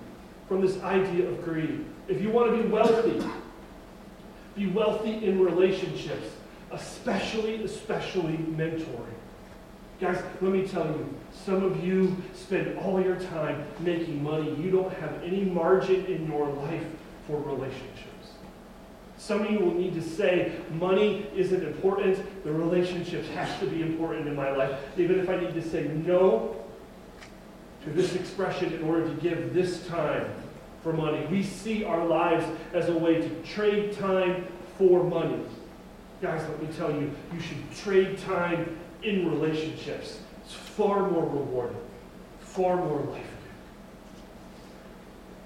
from 0.49 0.61
this 0.61 0.81
idea 0.83 1.29
of 1.29 1.43
greed. 1.45 1.85
If 2.13 2.21
you 2.21 2.29
want 2.29 2.55
to 2.55 2.63
be 2.63 2.69
wealthy, 2.69 3.27
be 4.55 4.67
wealthy 4.67 5.25
in 5.25 5.41
relationships, 5.43 6.29
especially, 6.71 7.65
especially 7.65 8.37
mentoring. 8.37 9.15
Guys, 9.99 10.23
let 10.43 10.53
me 10.53 10.69
tell 10.69 10.85
you, 10.89 11.09
some 11.33 11.65
of 11.65 11.83
you 11.83 12.15
spend 12.35 12.77
all 12.77 13.03
your 13.03 13.17
time 13.17 13.65
making 13.81 14.23
money. 14.23 14.55
You 14.57 14.71
don't 14.71 14.93
have 14.93 15.23
any 15.23 15.41
margin 15.45 16.05
in 16.05 16.31
your 16.31 16.51
life 16.51 16.85
for 17.27 17.39
relationships. 17.39 18.33
Some 19.17 19.47
of 19.47 19.51
you 19.51 19.61
will 19.61 19.75
need 19.75 19.95
to 19.95 20.03
say, 20.03 20.53
money 20.73 21.27
isn't 21.35 21.65
important, 21.65 22.19
the 22.45 22.53
relationships 22.53 23.27
have 23.29 23.59
to 23.61 23.67
be 23.67 23.81
important 23.81 24.29
in 24.29 24.37
my 24.37 24.51
life. 24.55 24.79
Even 24.99 25.19
if 25.19 25.31
I 25.31 25.41
need 25.41 25.55
to 25.55 25.63
say 25.63 25.85
no 25.85 26.57
to 27.85 27.91
this 27.91 28.15
expression 28.17 28.71
in 28.75 28.83
order 28.83 29.09
to 29.09 29.15
give 29.23 29.55
this 29.55 29.87
time 29.87 30.27
for 30.83 30.93
money. 30.93 31.27
We 31.31 31.43
see 31.43 31.85
our 31.85 32.05
lives 32.05 32.45
as 32.73 32.89
a 32.89 32.97
way 32.97 33.21
to 33.21 33.29
trade 33.43 33.97
time 33.97 34.47
for 34.79 35.05
money. 35.05 35.41
Guys, 36.21 36.43
let 36.49 36.63
me 36.63 36.69
tell 36.77 36.93
you, 36.93 37.13
you 37.33 37.41
should 37.41 37.75
trade 37.77 38.19
time 38.19 38.79
in 39.03 39.29
relationships. 39.31 40.21
It's 40.45 40.55
far 40.55 41.11
more 41.11 41.25
rewarding, 41.25 41.77
far 42.41 42.77
more 42.77 43.01
life. 43.01 43.27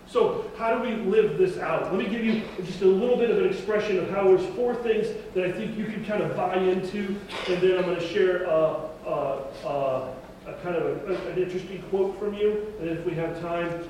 So, 0.08 0.50
how 0.56 0.78
do 0.78 0.88
we 0.88 0.96
live 0.96 1.36
this 1.36 1.58
out? 1.58 1.92
Let 1.92 1.94
me 1.94 2.08
give 2.08 2.24
you 2.24 2.42
just 2.64 2.80
a 2.80 2.86
little 2.86 3.16
bit 3.16 3.30
of 3.30 3.38
an 3.38 3.48
expression 3.48 3.98
of 3.98 4.08
how 4.08 4.24
there's 4.24 4.46
four 4.54 4.74
things 4.74 5.08
that 5.34 5.44
I 5.44 5.52
think 5.52 5.76
you 5.76 5.86
can 5.86 6.04
kind 6.04 6.22
of 6.22 6.36
buy 6.36 6.56
into, 6.56 7.16
and 7.48 7.60
then 7.60 7.76
I'm 7.76 7.84
going 7.84 7.98
to 7.98 8.08
share 8.08 8.48
uh, 8.48 8.76
uh, 9.04 9.40
uh, 9.64 10.08
a 10.46 10.52
kind 10.62 10.76
of 10.76 11.10
a, 11.10 11.30
an 11.32 11.42
interesting 11.42 11.82
quote 11.90 12.18
from 12.18 12.34
you, 12.34 12.72
and 12.80 12.88
if 12.88 13.04
we 13.04 13.14
have 13.14 13.40
time, 13.40 13.88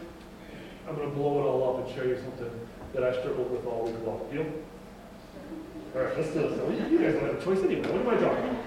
I'm 0.88 0.94
going 0.94 1.10
to 1.10 1.16
blow 1.16 1.40
it 1.40 1.46
all 1.46 1.78
up 1.78 1.86
and 1.86 1.96
show 1.96 2.04
you 2.04 2.16
something 2.16 2.50
that 2.94 3.02
I 3.02 3.12
struggled 3.18 3.50
with 3.50 3.66
all 3.66 3.84
week 3.84 3.96
long. 4.06 4.20
Deal? 4.30 4.46
All 5.94 6.02
right, 6.02 6.16
let's 6.16 6.30
do 6.30 6.40
this. 6.40 6.90
You 6.90 6.98
guys 6.98 7.14
don't 7.14 7.24
have 7.26 7.40
a 7.40 7.44
choice 7.44 7.62
anyway. 7.64 7.88
What 7.90 8.00
am 8.00 8.08
I 8.08 8.16
talking? 8.16 8.58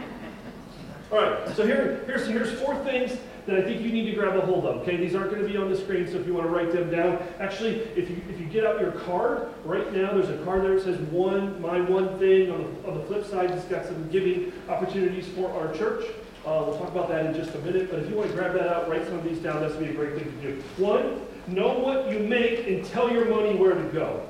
All 1.11 1.21
right, 1.21 1.55
so 1.55 1.65
here, 1.65 2.03
here's, 2.05 2.27
here's 2.27 2.51
four 2.59 2.75
things 2.83 3.17
that 3.47 3.57
I 3.57 3.61
think 3.63 3.81
you 3.81 3.91
need 3.91 4.05
to 4.11 4.11
grab 4.11 4.35
a 4.35 4.41
hold 4.41 4.65
of. 4.65 4.81
Okay, 4.81 4.95
these 4.95 5.15
aren't 5.15 5.31
going 5.31 5.41
to 5.41 5.47
be 5.47 5.57
on 5.57 5.71
the 5.71 5.77
screen, 5.77 6.07
so 6.07 6.17
if 6.17 6.27
you 6.27 6.33
want 6.33 6.45
to 6.45 6.51
write 6.51 6.71
them 6.71 6.91
down, 6.91 7.17
actually, 7.39 7.77
if 7.95 8.09
you 8.09 8.21
if 8.29 8.39
you 8.39 8.45
get 8.45 8.65
out 8.65 8.79
your 8.79 8.91
card 8.91 9.47
right 9.65 9.91
now, 9.91 10.13
there's 10.13 10.29
a 10.29 10.37
card 10.43 10.63
there 10.63 10.75
that 10.75 10.83
says 10.83 10.99
one, 11.09 11.59
my 11.61 11.81
one 11.81 12.19
thing. 12.19 12.51
On 12.51 12.59
the, 12.61 12.89
on 12.89 12.97
the 12.99 13.03
flip 13.05 13.25
side, 13.25 13.49
it's 13.49 13.65
got 13.65 13.85
some 13.85 14.07
giving 14.09 14.53
opportunities 14.67 15.27
for 15.29 15.51
our 15.51 15.73
church. 15.73 16.05
Uh, 16.45 16.63
we'll 16.65 16.77
talk 16.77 16.89
about 16.89 17.09
that 17.09 17.25
in 17.25 17.33
just 17.33 17.55
a 17.55 17.59
minute, 17.59 17.89
but 17.89 17.99
if 17.99 18.09
you 18.09 18.15
want 18.15 18.29
to 18.29 18.35
grab 18.35 18.53
that 18.53 18.67
out, 18.67 18.87
write 18.87 19.05
some 19.05 19.17
of 19.17 19.23
these 19.23 19.39
down. 19.39 19.61
That's 19.61 19.73
going 19.73 19.87
to 19.87 19.93
be 19.93 19.99
a 19.99 20.05
great 20.05 20.21
thing 20.21 20.31
to 20.41 20.51
do. 20.51 20.63
One, 20.77 21.21
Know 21.49 21.79
what 21.79 22.11
you 22.11 22.19
make 22.19 22.67
and 22.67 22.85
tell 22.85 23.11
your 23.11 23.25
money 23.25 23.55
where 23.55 23.73
to 23.73 23.83
go. 23.89 24.23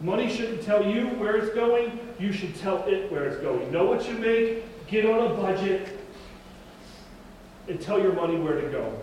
Money 0.00 0.34
shouldn't 0.34 0.62
tell 0.62 0.86
you 0.86 1.08
where 1.08 1.36
it's 1.36 1.54
going. 1.54 1.98
You 2.18 2.32
should 2.32 2.54
tell 2.56 2.86
it 2.86 3.10
where 3.10 3.24
it's 3.24 3.40
going. 3.40 3.70
Know 3.70 3.84
what 3.84 4.06
you 4.06 4.14
make, 4.14 4.86
get 4.88 5.06
on 5.06 5.30
a 5.30 5.34
budget, 5.34 5.98
and 7.68 7.80
tell 7.80 8.00
your 8.00 8.12
money 8.12 8.36
where 8.38 8.60
to 8.60 8.68
go. 8.68 9.00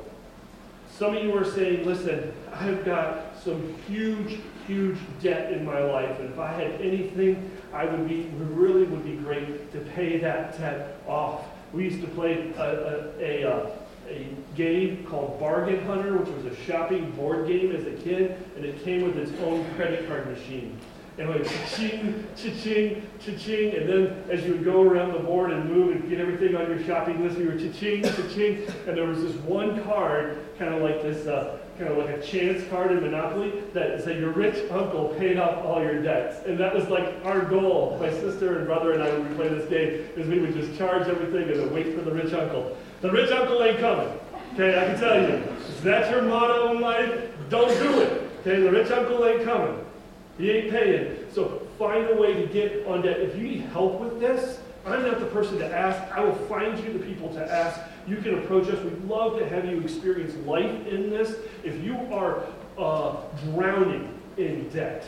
Some 0.92 1.16
of 1.16 1.24
you 1.24 1.36
are 1.36 1.46
saying, 1.46 1.86
listen, 1.86 2.34
I've 2.54 2.84
got 2.84 3.38
some 3.44 3.75
huge, 3.88 4.39
huge 4.66 4.98
debt 5.22 5.54
in 5.54 5.66
my 5.66 5.80
life, 5.80 6.20
and 6.20 6.30
if 6.32 6.39
I 6.39 6.51
had 6.51 6.82
anything, 6.82 7.51
I 7.74 7.86
would 7.86 8.08
be, 8.08 8.30
really 8.39 8.84
would 8.84 9.04
be 9.04 9.16
great 9.16 9.72
to 9.74 9.80
pay 9.80 10.20
that 10.20 10.58
debt 10.60 10.98
off. 11.08 11.46
We 11.74 11.84
used 11.86 12.01
to 12.01 12.08
play 12.08 12.51
a, 12.58 12.62
a, 12.62 13.44
a, 13.44 13.51
uh, 13.51 13.70
a 14.09 14.27
game 14.55 15.05
called 15.05 15.39
Bargain 15.39 15.85
Hunter, 15.85 16.17
which 16.17 16.29
was 16.29 16.45
a 16.45 16.55
shopping 16.63 17.11
board 17.11 17.47
game 17.47 17.75
as 17.75 17.85
a 17.85 17.91
kid, 17.91 18.37
and 18.55 18.65
it 18.65 18.83
came 18.83 19.03
with 19.03 19.17
its 19.17 19.31
own 19.41 19.65
credit 19.75 20.07
card 20.07 20.27
machine. 20.27 20.77
And 21.17 21.29
it 21.29 21.33
went 21.33 21.45
cha-ching, 21.47 22.27
cha-ching, 22.35 23.07
cha-ching, 23.19 23.75
and 23.75 23.89
then 23.89 24.23
as 24.29 24.45
you 24.45 24.51
would 24.53 24.63
go 24.63 24.83
around 24.83 25.13
the 25.13 25.19
board 25.19 25.51
and 25.51 25.67
move 25.67 25.95
and 25.95 26.07
get 26.07 26.19
everything 26.19 26.55
on 26.55 26.67
your 26.69 26.83
shopping 26.83 27.23
list, 27.23 27.39
you 27.39 27.47
were 27.47 27.57
cha-ching, 27.57 28.03
cha-ching, 28.03 28.67
and 28.87 28.95
there 28.95 29.05
was 29.07 29.23
this 29.23 29.35
one 29.37 29.83
card, 29.83 30.37
kind 30.59 30.75
of 30.75 30.83
like 30.83 31.01
this, 31.01 31.25
uh, 31.25 31.57
kind 31.79 31.91
of 31.91 31.97
like 31.97 32.09
a 32.09 32.21
chance 32.21 32.67
card 32.69 32.91
in 32.91 33.01
Monopoly, 33.01 33.51
that 33.73 34.03
said 34.03 34.19
your 34.19 34.31
rich 34.31 34.69
uncle 34.71 35.09
paid 35.17 35.37
off 35.37 35.63
all 35.65 35.81
your 35.81 36.01
debts. 36.03 36.45
And 36.45 36.59
that 36.59 36.73
was 36.73 36.87
like 36.87 37.15
our 37.23 37.41
goal. 37.41 37.97
My 37.99 38.11
sister 38.11 38.59
and 38.59 38.67
brother 38.67 38.93
and 38.93 39.01
I, 39.01 39.17
we 39.17 39.35
play 39.35 39.49
this 39.49 39.67
game, 39.69 40.07
is 40.15 40.27
we 40.27 40.39
would 40.39 40.53
just 40.53 40.77
charge 40.77 41.07
everything 41.07 41.49
and 41.49 41.59
then 41.59 41.73
wait 41.73 41.95
for 41.95 42.01
the 42.01 42.11
rich 42.11 42.33
uncle. 42.33 42.77
The 43.01 43.12
rich 43.12 43.32
uncle 43.32 43.63
ain't 43.63 43.80
coming. 43.80 44.10
Okay, 44.54 44.80
I 44.80 44.86
can 44.86 45.00
tell 45.00 45.22
you. 45.22 45.36
If 45.36 45.84
that's 45.84 46.10
your 46.10 46.24
motto 46.24 46.72
in 46.75 46.82
life, 46.82 47.30
don't 47.50 47.70
do 47.80 48.01
it. 48.01 48.24
Okay, 48.42 48.62
the 48.62 48.72
rich 48.72 48.92
uncle 48.92 49.24
ain't 49.25 49.44
coming. 49.44 49.86
He 50.38 50.51
ain't 50.51 50.72
paying. 50.72 51.18
So 51.32 51.62
find 51.77 52.10
a 52.10 52.16
way 52.16 52.34
to 52.34 52.48
get 52.48 52.86
on 52.88 53.04
debt. 53.04 53.20
If 53.20 53.36
you 53.38 53.44
need 53.44 53.62
help 53.62 54.00
with 54.00 54.20
this, 54.20 54.60
I'm 54.86 55.04
not 55.04 55.20
the 55.20 55.25
person 55.27 55.60
to 55.60 55.66
ask. 55.66 56.12
I 56.12 56.24
will 56.24 56.36
find 56.48 56.77
you 56.84 56.94
the 56.94 57.06
people 57.06 57.32
to 57.34 57.51
ask. 57.51 57.80
You 58.08 58.18
can 58.18 58.39
approach 58.39 58.68
us. 58.70 58.84
We'd 58.84 59.04
love 59.04 59.38
to 59.38 59.48
have 59.48 59.66
you 59.66 59.82
experience 59.82 60.34
life 60.48 60.88
in 60.88 61.10
this. 61.10 61.36
If 61.63 61.84
you 61.84 61.98
are 62.12 62.44
uh, 62.77 63.18
drowning 63.44 64.18
in 64.38 64.70
debt, 64.70 65.06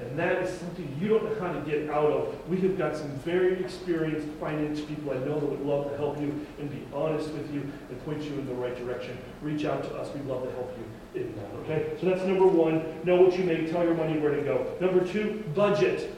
and 0.00 0.18
that 0.18 0.42
is 0.42 0.58
something 0.58 0.96
you 1.00 1.08
don't 1.08 1.24
know 1.24 1.40
how 1.40 1.52
to 1.52 1.60
get 1.60 1.90
out 1.90 2.10
of. 2.10 2.48
We 2.48 2.60
have 2.60 2.78
got 2.78 2.96
some 2.96 3.10
very 3.18 3.60
experienced 3.60 4.28
finance 4.40 4.80
people 4.80 5.12
I 5.12 5.16
know 5.18 5.40
that 5.40 5.46
would 5.46 5.60
love 5.60 5.90
to 5.90 5.96
help 5.96 6.20
you 6.20 6.46
and 6.58 6.70
be 6.70 6.82
honest 6.94 7.30
with 7.30 7.52
you 7.52 7.60
and 7.60 8.04
point 8.04 8.22
you 8.22 8.32
in 8.32 8.46
the 8.46 8.54
right 8.54 8.76
direction. 8.76 9.18
Reach 9.42 9.64
out 9.64 9.82
to 9.84 9.94
us. 9.96 10.14
We'd 10.14 10.26
love 10.26 10.44
to 10.44 10.50
help 10.52 10.76
you 10.78 11.20
in 11.20 11.34
that. 11.36 11.50
Okay? 11.64 11.96
So 12.00 12.06
that's 12.06 12.22
number 12.22 12.46
one. 12.46 12.82
Know 13.04 13.20
what 13.20 13.36
you 13.36 13.44
make. 13.44 13.70
Tell 13.70 13.84
your 13.84 13.94
money 13.94 14.18
where 14.18 14.34
to 14.34 14.42
go. 14.42 14.76
Number 14.80 15.04
two, 15.04 15.42
budget. 15.54 16.14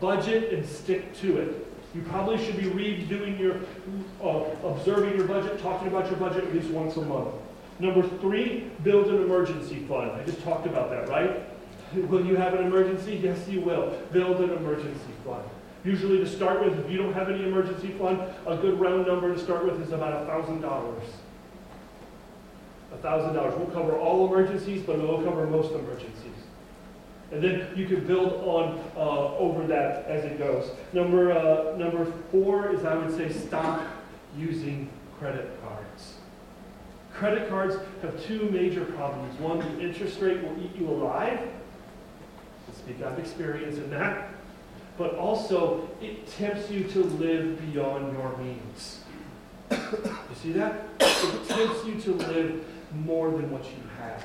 Budget 0.00 0.52
and 0.52 0.66
stick 0.66 1.14
to 1.20 1.38
it. 1.38 1.66
You 1.94 2.02
probably 2.02 2.44
should 2.44 2.56
be 2.56 2.64
redoing 2.64 3.38
your, 3.38 3.56
uh, 4.22 4.44
observing 4.66 5.16
your 5.16 5.28
budget, 5.28 5.60
talking 5.60 5.88
about 5.88 6.06
your 6.06 6.16
budget 6.16 6.44
at 6.44 6.54
least 6.54 6.68
once 6.70 6.96
a 6.96 7.02
month. 7.02 7.28
Number 7.78 8.06
three, 8.18 8.70
build 8.82 9.08
an 9.08 9.22
emergency 9.22 9.84
fund. 9.88 10.10
I 10.12 10.24
just 10.24 10.42
talked 10.42 10.66
about 10.66 10.90
that, 10.90 11.08
right? 11.08 11.53
Will 11.94 12.26
you 12.26 12.36
have 12.36 12.54
an 12.54 12.64
emergency? 12.64 13.20
Yes, 13.22 13.48
you 13.48 13.60
will. 13.60 13.90
Build 14.12 14.40
an 14.40 14.50
emergency 14.50 15.12
fund. 15.24 15.44
Usually 15.84 16.18
to 16.18 16.26
start 16.26 16.64
with, 16.64 16.78
if 16.78 16.90
you 16.90 16.98
don't 16.98 17.12
have 17.12 17.28
any 17.28 17.44
emergency 17.44 17.88
fund, 17.98 18.18
a 18.46 18.56
good 18.56 18.80
round 18.80 19.06
number 19.06 19.32
to 19.32 19.38
start 19.38 19.64
with 19.64 19.80
is 19.80 19.92
about 19.92 20.26
$1,000. 20.26 20.62
$1,000 23.02 23.58
We'll 23.58 23.66
cover 23.66 23.96
all 23.96 24.26
emergencies, 24.26 24.82
but 24.82 24.96
it 24.98 25.02
will 25.02 25.22
cover 25.22 25.46
most 25.46 25.72
emergencies. 25.72 26.14
And 27.32 27.42
then 27.42 27.68
you 27.76 27.86
can 27.86 28.06
build 28.06 28.32
on 28.44 28.78
uh, 28.96 29.36
over 29.36 29.66
that 29.66 30.06
as 30.06 30.24
it 30.24 30.38
goes. 30.38 30.70
Number, 30.92 31.32
uh, 31.32 31.76
number 31.76 32.10
four 32.30 32.72
is 32.72 32.84
I 32.84 32.94
would 32.94 33.14
say 33.14 33.32
stop 33.32 33.82
using 34.36 34.88
credit 35.18 35.50
cards. 35.62 36.14
Credit 37.12 37.48
cards 37.48 37.76
have 38.02 38.24
two 38.24 38.48
major 38.50 38.84
problems. 38.84 39.38
One, 39.38 39.58
the 39.58 39.80
interest 39.80 40.20
rate 40.20 40.42
will 40.42 40.56
eat 40.62 40.74
you 40.76 40.88
alive 40.88 41.40
speak 42.74 43.02
out 43.02 43.12
of 43.12 43.18
experience 43.18 43.76
in 43.76 43.90
that. 43.90 44.28
But 44.96 45.16
also, 45.16 45.88
it 46.00 46.26
tempts 46.26 46.70
you 46.70 46.84
to 46.84 47.04
live 47.04 47.60
beyond 47.72 48.16
your 48.16 48.36
means. 48.38 49.00
you 49.70 50.36
see 50.40 50.52
that? 50.52 50.84
It 51.00 51.48
tempts 51.48 51.84
you 51.84 52.00
to 52.02 52.12
live 52.12 52.64
more 53.04 53.30
than 53.30 53.50
what 53.50 53.64
you 53.64 53.82
have. 53.98 54.24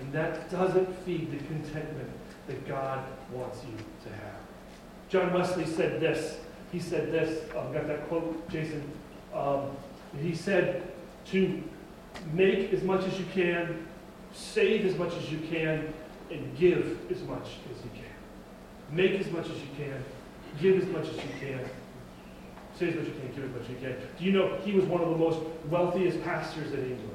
And 0.00 0.12
that 0.12 0.50
doesn't 0.50 0.92
feed 1.04 1.30
the 1.30 1.38
contentment 1.46 2.10
that 2.46 2.68
God 2.68 3.04
wants 3.32 3.60
you 3.64 3.76
to 4.04 4.10
have. 4.10 4.36
John 5.08 5.32
Wesley 5.32 5.64
said 5.64 6.00
this. 6.00 6.38
He 6.72 6.80
said 6.80 7.10
this. 7.10 7.42
I've 7.56 7.72
got 7.72 7.86
that 7.86 8.08
quote, 8.08 8.48
Jason. 8.50 8.82
Um, 9.32 9.70
he 10.20 10.34
said 10.34 10.92
to 11.26 11.62
make 12.32 12.72
as 12.72 12.82
much 12.82 13.04
as 13.04 13.18
you 13.18 13.26
can, 13.32 13.86
save 14.32 14.84
as 14.84 14.96
much 14.96 15.14
as 15.14 15.30
you 15.30 15.38
can, 15.48 15.92
and 16.30 16.56
give 16.56 16.98
as 17.10 17.22
much 17.22 17.46
as 17.70 17.84
you 17.84 17.90
can. 17.94 18.96
Make 18.96 19.20
as 19.20 19.30
much 19.30 19.46
as 19.46 19.58
you 19.58 19.68
can. 19.76 20.04
Give 20.60 20.82
as 20.82 20.88
much 20.88 21.08
as 21.08 21.16
you 21.16 21.30
can. 21.40 21.60
Say 22.78 22.88
as 22.88 22.94
much 22.94 23.04
as 23.04 23.08
you 23.08 23.20
can, 23.20 23.34
give 23.34 23.44
as 23.44 23.50
much 23.52 23.62
as 23.62 23.68
you 23.70 23.76
can. 23.76 23.96
Do 24.18 24.24
you 24.24 24.32
know 24.32 24.56
he 24.64 24.72
was 24.72 24.84
one 24.84 25.00
of 25.00 25.08
the 25.08 25.16
most 25.16 25.40
wealthiest 25.70 26.22
pastors 26.22 26.72
in 26.72 26.80
England? 26.80 27.10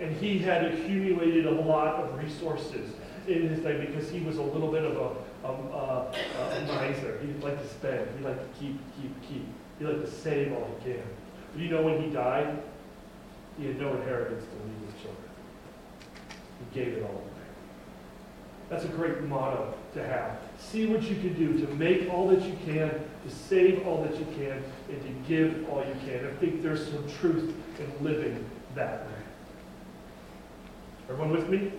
And 0.00 0.16
he 0.16 0.38
had 0.38 0.64
accumulated 0.64 1.46
a 1.46 1.50
lot 1.50 1.94
of 1.96 2.18
resources 2.18 2.90
in 3.28 3.48
his 3.48 3.60
life 3.60 3.80
because 3.80 4.10
he 4.10 4.20
was 4.20 4.38
a 4.38 4.42
little 4.42 4.70
bit 4.70 4.84
of 4.84 4.96
a, 4.96 5.46
a, 5.46 5.52
a, 5.52 6.10
a 6.56 6.66
miser. 6.66 7.20
He 7.20 7.32
liked 7.44 7.62
to 7.62 7.68
spend. 7.68 8.08
He 8.18 8.24
liked 8.24 8.40
to 8.40 8.60
keep, 8.60 8.78
keep, 9.00 9.22
keep. 9.28 9.46
He 9.78 9.84
liked 9.84 10.04
to 10.04 10.10
save 10.10 10.52
all 10.52 10.68
he 10.78 10.92
can. 10.92 11.02
But 11.52 11.62
you 11.62 11.70
know 11.70 11.82
when 11.82 12.02
he 12.02 12.10
died, 12.10 12.60
he 13.58 13.66
had 13.66 13.80
no 13.80 13.94
inheritance 13.94 14.44
to 14.44 14.54
leave 14.66 14.92
his 14.92 15.02
children. 15.02 15.24
He 16.58 16.80
gave 16.80 16.94
it 16.94 17.02
all. 17.02 17.22
That's 18.68 18.84
a 18.84 18.88
great 18.88 19.22
motto 19.22 19.74
to 19.94 20.04
have. 20.04 20.38
See 20.58 20.86
what 20.86 21.02
you 21.02 21.16
can 21.16 21.34
do 21.34 21.64
to 21.64 21.74
make 21.74 22.12
all 22.12 22.28
that 22.28 22.42
you 22.42 22.56
can, 22.66 22.90
to 22.90 23.30
save 23.30 23.86
all 23.86 24.02
that 24.02 24.18
you 24.18 24.26
can, 24.36 24.62
and 24.90 25.02
to 25.02 25.28
give 25.28 25.68
all 25.70 25.84
you 25.84 25.94
can. 26.04 26.26
I 26.26 26.32
think 26.38 26.62
there's 26.62 26.86
some 26.86 27.08
truth 27.20 27.54
in 27.78 28.04
living 28.04 28.44
that 28.74 29.06
way. 29.06 29.12
Everyone 31.08 31.30
with 31.30 31.48
me? 31.48 31.72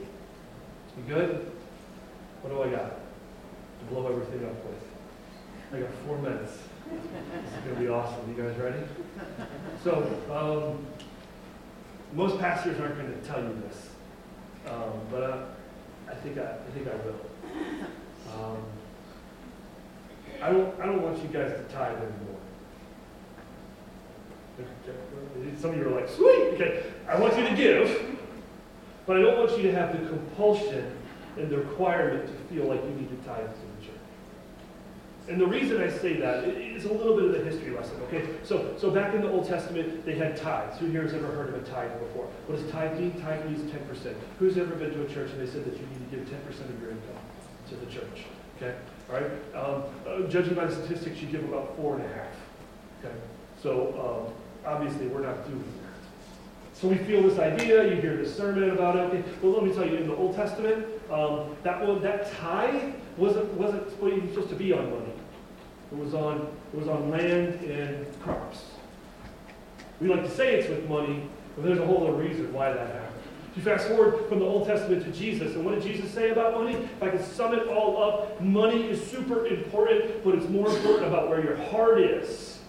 You 0.97 1.04
good? 1.08 1.52
What 2.41 2.49
do 2.49 2.63
I 2.63 2.75
got 2.75 2.89
to 2.89 3.86
blow 3.89 4.08
everything 4.08 4.47
up 4.47 4.56
with? 4.65 4.82
I 5.71 5.80
got 5.82 5.89
four 6.08 6.17
minutes. 6.17 6.54
This 6.89 7.54
is 7.54 7.63
going 7.63 7.75
to 7.75 7.82
be 7.82 7.88
awesome. 7.89 8.36
You 8.36 8.41
guys 8.41 8.58
ready? 8.58 8.80
So, 9.84 10.19
um, 10.32 10.86
most 12.13 12.39
pastors 12.39 12.80
aren't 12.80 12.97
going 12.97 13.13
to 13.13 13.28
tell 13.28 13.41
you 13.43 13.62
this, 13.67 13.89
um, 14.67 14.99
but 15.12 15.23
uh, 15.23 15.45
I 16.19 16.21
think 16.21 16.38
I, 16.38 16.41
I 16.41 16.71
think 16.73 16.86
I 16.86 16.95
will. 17.05 17.15
Um, 18.34 18.58
I 20.41 20.51
don't, 20.51 20.82
I 20.82 20.86
don't 20.86 21.01
want 21.01 21.17
you 21.23 21.29
guys 21.29 21.51
to 21.51 21.63
tithe 21.73 21.95
anymore. 21.95 22.36
Some 25.58 25.71
of 25.71 25.77
you 25.77 25.88
are 25.88 26.01
like, 26.01 26.10
sweet, 26.10 26.53
okay. 26.55 26.84
I 27.08 27.17
want 27.17 27.38
you 27.38 27.47
to 27.47 27.55
give, 27.55 28.19
but 29.05 29.15
I 29.15 29.21
don't 29.21 29.38
want 29.38 29.58
you 29.58 29.63
to 29.63 29.71
have 29.73 29.97
the 29.97 30.10
compulsion 30.10 30.91
and 31.38 31.49
the 31.49 31.60
requirement 31.60 32.27
to 32.27 32.53
feel 32.53 32.65
like 32.65 32.84
you 32.84 32.89
need 32.89 33.10
to 33.10 33.27
tithe. 33.27 33.47
And 35.30 35.39
the 35.39 35.46
reason 35.46 35.80
I 35.80 35.89
say 35.89 36.13
that 36.13 36.44
is 36.46 36.86
a 36.86 36.92
little 36.92 37.15
bit 37.15 37.26
of 37.26 37.32
the 37.34 37.44
history 37.44 37.70
lesson, 37.70 38.02
okay? 38.08 38.28
So, 38.44 38.74
so 38.80 38.89
back 38.89 39.13
in 39.13 39.22
the 39.22 39.30
Old 39.30 39.48
Testament, 39.48 40.04
they 40.04 40.15
had 40.15 40.36
tithes. 40.36 40.80
Who 40.80 40.88
here 40.88 41.04
has 41.04 41.13
ever 41.13 41.28
heard 41.28 41.50
of 41.50 41.56
a 41.56 41.65
tithe 41.70 41.92
before? 42.00 42.26
What 42.48 42.60
does 42.60 42.72
tithe 42.72 43.00
mean? 43.00 43.12
Tithe 43.22 43.46
means 43.46 43.62
10%. 43.72 44.15
Who's 44.39 44.58
ever 44.58 44.74
been 44.76 44.92
to 44.92 45.06
a 45.06 45.08
church 45.08 45.30
and 45.30 45.39
they 45.39 45.46
said 45.46 45.65
that 45.65 45.74
you 45.74 45.86
need 45.86 46.10
to 46.10 46.18
give 46.18 46.26
10% 46.28 46.62
of 46.62 46.82
your 46.82 46.89
income 46.89 47.15
to 47.70 47.76
the 47.76 47.86
church? 47.86 48.26
Okay? 48.58 48.76
All 49.08 49.20
right? 49.20 49.32
Um, 49.56 49.84
uh, 50.08 50.28
judging 50.28 50.56
by 50.56 50.65
the 50.65 50.74
statistics, 50.74 51.22
you 51.22 51.28
give 51.28 51.44
about 51.44 51.76
four 51.76 51.98
and 51.98 52.06
a 52.06 52.08
half. 52.08 52.34
Okay? 53.06 53.15
So, 53.62 54.26
um, 54.26 54.34
obviously, 54.65 55.08
we're 55.10 55.22
not 55.22 55.46
doing 55.46 55.60
that. 55.60 56.74
So 56.74 56.88
we 56.88 56.98
feel 56.98 57.22
this 57.22 57.38
idea, 57.38 57.94
you 57.94 58.02
hear 58.02 58.18
this 58.18 58.36
sermon 58.36 58.72
about 58.72 58.96
it. 58.96 59.02
Okay, 59.02 59.24
well, 59.44 59.52
let 59.52 59.63
me 59.63 59.74
tell 59.74 59.86
you, 59.86 59.98
in 59.98 60.08
the 60.08 60.15
Old 60.15 60.36
Testament, 60.36 60.88
um, 61.12 61.56
that, 61.62 61.86
that 62.02 62.32
tithe 62.39 62.94
wasn't, 63.18 63.54
wasn't 63.54 63.88
supposed 63.92 64.50
to 64.50 64.56
be 64.56 64.74
on 64.74 64.89
money. 64.89 65.13
It 65.91 65.97
was 65.97 66.13
on, 66.13 66.47
it 66.73 66.80
was 66.80 66.88
on 66.88 67.10
land 67.10 67.60
and 67.62 68.21
crops. 68.21 68.65
We 69.99 70.08
like 70.08 70.23
to 70.23 70.30
say 70.30 70.56
it's 70.56 70.69
with 70.69 70.88
money, 70.88 71.23
but 71.56 71.65
there's 71.65 71.80
a 71.80 71.86
whole 71.86 72.08
other 72.08 72.17
reason 72.17 72.54
why 72.54 72.71
that 72.71 72.88
happened. 72.88 73.21
If 73.52 73.58
you 73.58 73.63
fast 73.63 73.88
forward 73.88 74.28
from 74.30 74.39
the 74.39 74.45
Old 74.45 74.67
Testament 74.67 75.04
to 75.04 75.12
Jesus, 75.12 75.56
and 75.56 75.65
what 75.65 75.73
did 75.73 75.84
Jesus 75.84 76.12
say 76.12 76.30
about 76.30 76.54
money? 76.54 76.75
If 76.75 77.04
I 77.04 77.10
can 77.10 77.23
sum 77.23 77.54
it 77.54 77.67
all 77.67 78.02
up, 78.02 78.39
money 78.39 78.88
is 78.88 79.04
super 79.04 79.47
important, 79.47 80.23
but 80.23 80.36
it's 80.36 80.47
more 80.47 80.69
important 80.69 81.08
about 81.08 81.30
where 81.30 81.43
your 81.43 81.58
heart 81.58 81.99
is 81.99 82.60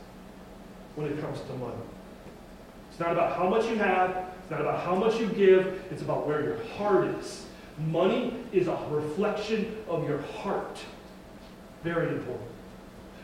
when 0.96 1.06
it 1.06 1.20
comes 1.20 1.40
to 1.42 1.52
money. 1.54 1.74
It's 2.90 2.98
not 2.98 3.12
about 3.12 3.36
how 3.36 3.48
much 3.48 3.66
you 3.66 3.76
have, 3.76 4.30
it's 4.40 4.50
not 4.50 4.62
about 4.62 4.80
how 4.80 4.94
much 4.94 5.20
you 5.20 5.26
give, 5.26 5.82
it's 5.90 6.02
about 6.02 6.26
where 6.26 6.42
your 6.42 6.64
heart 6.76 7.06
is. 7.08 7.46
Money 7.86 8.34
is 8.52 8.66
a 8.66 8.76
reflection 8.90 9.76
of 9.88 10.08
your 10.08 10.22
heart. 10.22 10.78
Very 11.84 12.08
important. 12.08 12.49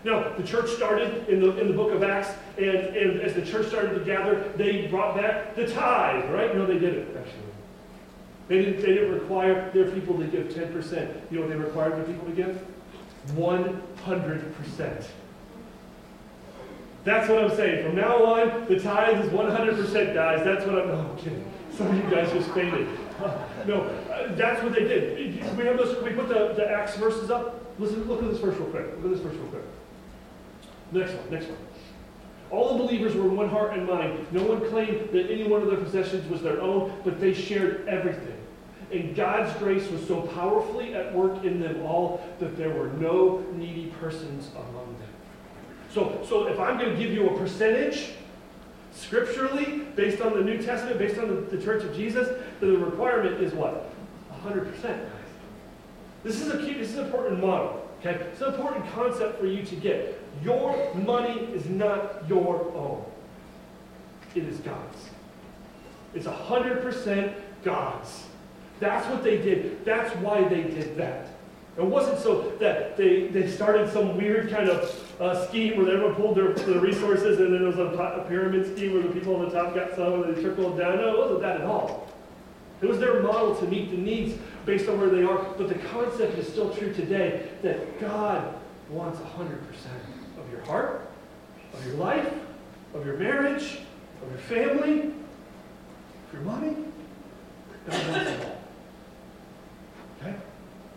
Now, 0.05 0.29
the 0.37 0.43
church 0.43 0.71
started 0.71 1.29
in 1.29 1.41
the, 1.41 1.59
in 1.59 1.69
the 1.69 1.73
book 1.73 1.93
of 1.93 2.03
Acts, 2.03 2.31
and, 2.59 2.67
and 2.69 3.21
as 3.21 3.35
the 3.35 3.43
church 3.43 3.67
started 3.69 3.99
to 3.99 4.05
gather, 4.05 4.53
they 4.57 4.87
brought 4.87 5.17
back 5.17 5.57
the 5.57 5.67
tithe, 5.67 6.31
right? 6.33 6.55
No, 6.55 6.65
they 6.67 6.79
didn't, 6.79 7.17
actually. 7.17 7.43
They 8.49 8.63
didn't, 8.63 8.81
they 8.81 8.95
didn't 8.95 9.13
require 9.13 9.71
their 9.73 9.91
people 9.91 10.17
to 10.19 10.25
give 10.25 10.47
10%. 10.49 11.31
You 11.31 11.41
know 11.41 11.47
what 11.47 11.51
they 11.51 11.57
required 11.57 11.97
their 11.97 12.05
people 12.05 12.27
to 12.27 12.33
give? 12.33 12.65
100%. 13.35 15.07
That's 17.05 17.29
what 17.29 17.39
I'm 17.39 17.57
saying. 17.57 17.87
From 17.87 17.97
now 17.97 18.25
on, 18.25 18.67
the 18.67 18.81
tithe 18.81 19.25
is 19.25 19.31
100%, 19.31 20.15
guys. 20.15 20.45
That's 20.45 20.65
what 20.67 20.79
I'm. 20.79 20.89
No, 20.89 20.99
I'm 20.99 21.17
kidding. 21.17 21.45
Some 21.77 21.87
of 21.89 21.97
you 21.97 22.11
guys 22.11 22.33
just 22.33 22.51
fainted. 22.51 22.89
no, 23.67 23.83
uh, 24.11 24.35
that's 24.35 24.63
what 24.63 24.73
they 24.73 24.85
did. 24.85 25.57
We 25.57 25.65
have 25.67 25.77
this. 25.77 26.03
We 26.03 26.11
put 26.11 26.29
the, 26.29 26.55
the 26.55 26.69
Acts 26.69 26.97
verses 26.97 27.31
up. 27.31 27.65
Listen, 27.79 28.09
look 28.09 28.23
at 28.23 28.31
this 28.31 28.41
verse 28.41 28.57
real 28.57 28.69
quick. 28.71 28.87
Look 28.97 29.05
at 29.05 29.11
this 29.11 29.21
verse 29.21 29.37
real 29.37 29.47
quick. 29.47 29.63
Next 30.93 31.13
one. 31.15 31.31
Next 31.31 31.47
one. 31.47 31.59
All 32.51 32.77
the 32.77 32.85
believers 32.85 33.15
were 33.15 33.29
one 33.29 33.49
heart 33.49 33.77
and 33.77 33.87
mind. 33.87 34.27
No 34.31 34.43
one 34.45 34.69
claimed 34.69 35.11
that 35.11 35.31
any 35.31 35.49
one 35.49 35.63
of 35.63 35.69
their 35.69 35.79
possessions 35.79 36.29
was 36.31 36.43
their 36.43 36.61
own, 36.61 36.93
but 37.05 37.21
they 37.21 37.35
shared 37.35 37.89
everything. 37.89 38.39
And 38.93 39.17
God's 39.17 39.57
grace 39.59 39.91
was 39.91 40.07
so 40.07 40.21
powerfully 40.21 40.95
at 40.95 41.13
work 41.13 41.43
in 41.43 41.61
them 41.61 41.83
all 41.83 42.25
that 42.39 42.57
there 42.57 42.71
were 42.71 42.89
no 42.89 43.45
needy 43.55 43.93
persons 44.01 44.51
among 44.55 44.97
them. 44.99 45.09
So, 45.93 46.25
so 46.29 46.47
if 46.47 46.61
I'm 46.61 46.79
going 46.79 46.95
to 46.95 46.97
give 46.97 47.13
you 47.13 47.29
a 47.29 47.37
percentage, 47.37 48.13
scripturally, 48.93 49.81
based 49.97 50.21
on 50.21 50.35
the 50.35 50.43
New 50.43 50.63
Testament, 50.63 50.99
based 50.99 51.19
on 51.19 51.29
the, 51.29 51.57
the 51.57 51.63
Church 51.63 51.83
of 51.83 51.97
Jesus, 51.97 52.29
then 52.61 52.75
the 52.75 52.79
requirement 52.79 53.43
is 53.43 53.53
what? 53.55 53.91
100%, 54.45 54.83
guys. 54.83 55.11
This 56.23 56.41
is 56.41 56.55
a 56.55 56.59
key, 56.59 56.75
this 56.75 56.91
is 56.91 56.99
an 56.99 57.07
important 57.07 57.41
model. 57.41 57.89
Okay? 58.01 58.15
It's 58.33 58.41
an 58.41 58.55
important 58.55 58.89
concept 58.93 59.41
for 59.41 59.47
you 59.47 59.65
to 59.65 59.77
get. 59.77 60.21
Your 60.43 60.95
money 60.95 61.41
is 61.53 61.67
not 61.67 62.29
your 62.29 62.73
own. 62.75 63.05
It 64.35 64.45
is 64.45 64.59
God's. 64.59 65.11
It's 66.15 66.27
100% 66.27 67.35
God's. 67.63 68.27
That's 68.81 69.07
what 69.09 69.25
they 69.25 69.39
did. 69.39 69.85
That's 69.85 70.15
why 70.17 70.47
they 70.47 70.63
did 70.63 70.97
that. 70.97 71.29
It 71.79 71.85
wasn't 71.85 72.19
so 72.19 72.53
that 72.59 72.97
they, 72.97 73.27
they 73.27 73.49
started 73.49 73.93
some 73.93 74.17
weird 74.17 74.51
kind 74.51 74.71
of 74.71 75.21
uh, 75.21 75.47
scheme 75.47 75.77
where 75.77 75.95
everyone 75.95 76.15
pulled 76.15 76.37
their, 76.37 76.53
their 76.53 76.81
resources 76.81 77.39
and 77.39 77.53
then 77.53 77.61
there 77.61 77.69
was 77.69 77.79
a, 77.79 78.23
a, 78.23 78.25
pyramid 78.29 78.75
scheme 78.75 78.95
where 78.95 79.03
the 79.03 79.09
people 79.11 79.37
on 79.37 79.45
the 79.45 79.51
top 79.51 79.75
got 79.75 79.95
some 79.95 80.23
and 80.23 80.35
they 80.35 80.43
trickled 80.43 80.79
down. 80.79 80.97
No, 80.97 81.15
it 81.15 81.19
wasn't 81.19 81.41
that 81.43 81.61
at 81.61 81.67
all. 81.67 82.09
It 82.81 82.87
was 82.87 82.99
their 82.99 83.23
model 83.23 83.55
to 83.57 83.67
meet 83.67 83.91
the 83.91 83.97
needs 83.97 84.39
based 84.65 84.89
on 84.89 84.99
where 84.99 85.11
they 85.11 85.23
are. 85.23 85.39
But 85.57 85.69
the 85.69 85.79
concept 85.91 86.39
is 86.39 86.47
still 86.49 86.75
true 86.75 86.93
today 86.95 87.49
that 87.63 88.01
God 88.01 88.55
wants 88.89 89.19
100% 89.19 89.59
of 90.39 90.51
your 90.51 90.61
heart, 90.63 91.09
of 91.73 91.87
your 91.87 91.97
life, 91.97 92.33
of 92.95 93.05
your 93.05 93.17
marriage, 93.17 93.79
of 94.23 94.31
your 94.31 94.41
family, 94.41 95.01
of 95.01 96.33
your 96.33 96.43
money. 96.43 96.77
God 97.87 98.09
wants 98.09 98.31
it 98.31 98.45
all. 98.45 98.63
Okay? 100.21 100.37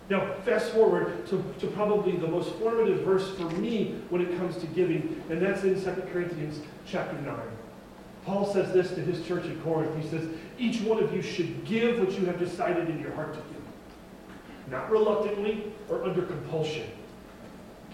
Now, 0.09 0.33
fast 0.45 0.71
forward 0.71 1.27
to, 1.27 1.43
to 1.59 1.67
probably 1.67 2.15
the 2.17 2.27
most 2.27 2.53
formative 2.55 3.01
verse 3.01 3.35
for 3.35 3.49
me 3.51 4.01
when 4.09 4.21
it 4.21 4.37
comes 4.37 4.57
to 4.57 4.67
giving, 4.67 5.21
and 5.29 5.41
that's 5.41 5.63
in 5.63 5.75
2 5.75 5.89
Corinthians 6.11 6.61
chapter 6.85 7.19
9. 7.21 7.37
Paul 8.25 8.51
says 8.51 8.73
this 8.73 8.89
to 8.91 9.01
his 9.01 9.25
church 9.25 9.45
in 9.45 9.59
Corinth. 9.61 9.95
He 10.01 10.07
says, 10.09 10.27
Each 10.57 10.81
one 10.81 11.01
of 11.01 11.13
you 11.13 11.21
should 11.21 11.63
give 11.65 11.99
what 11.99 12.11
you 12.19 12.25
have 12.25 12.39
decided 12.39 12.89
in 12.89 12.99
your 12.99 13.11
heart 13.13 13.33
to 13.33 13.39
give, 13.39 14.71
not 14.71 14.89
reluctantly 14.91 15.71
or 15.89 16.03
under 16.03 16.23
compulsion 16.23 16.89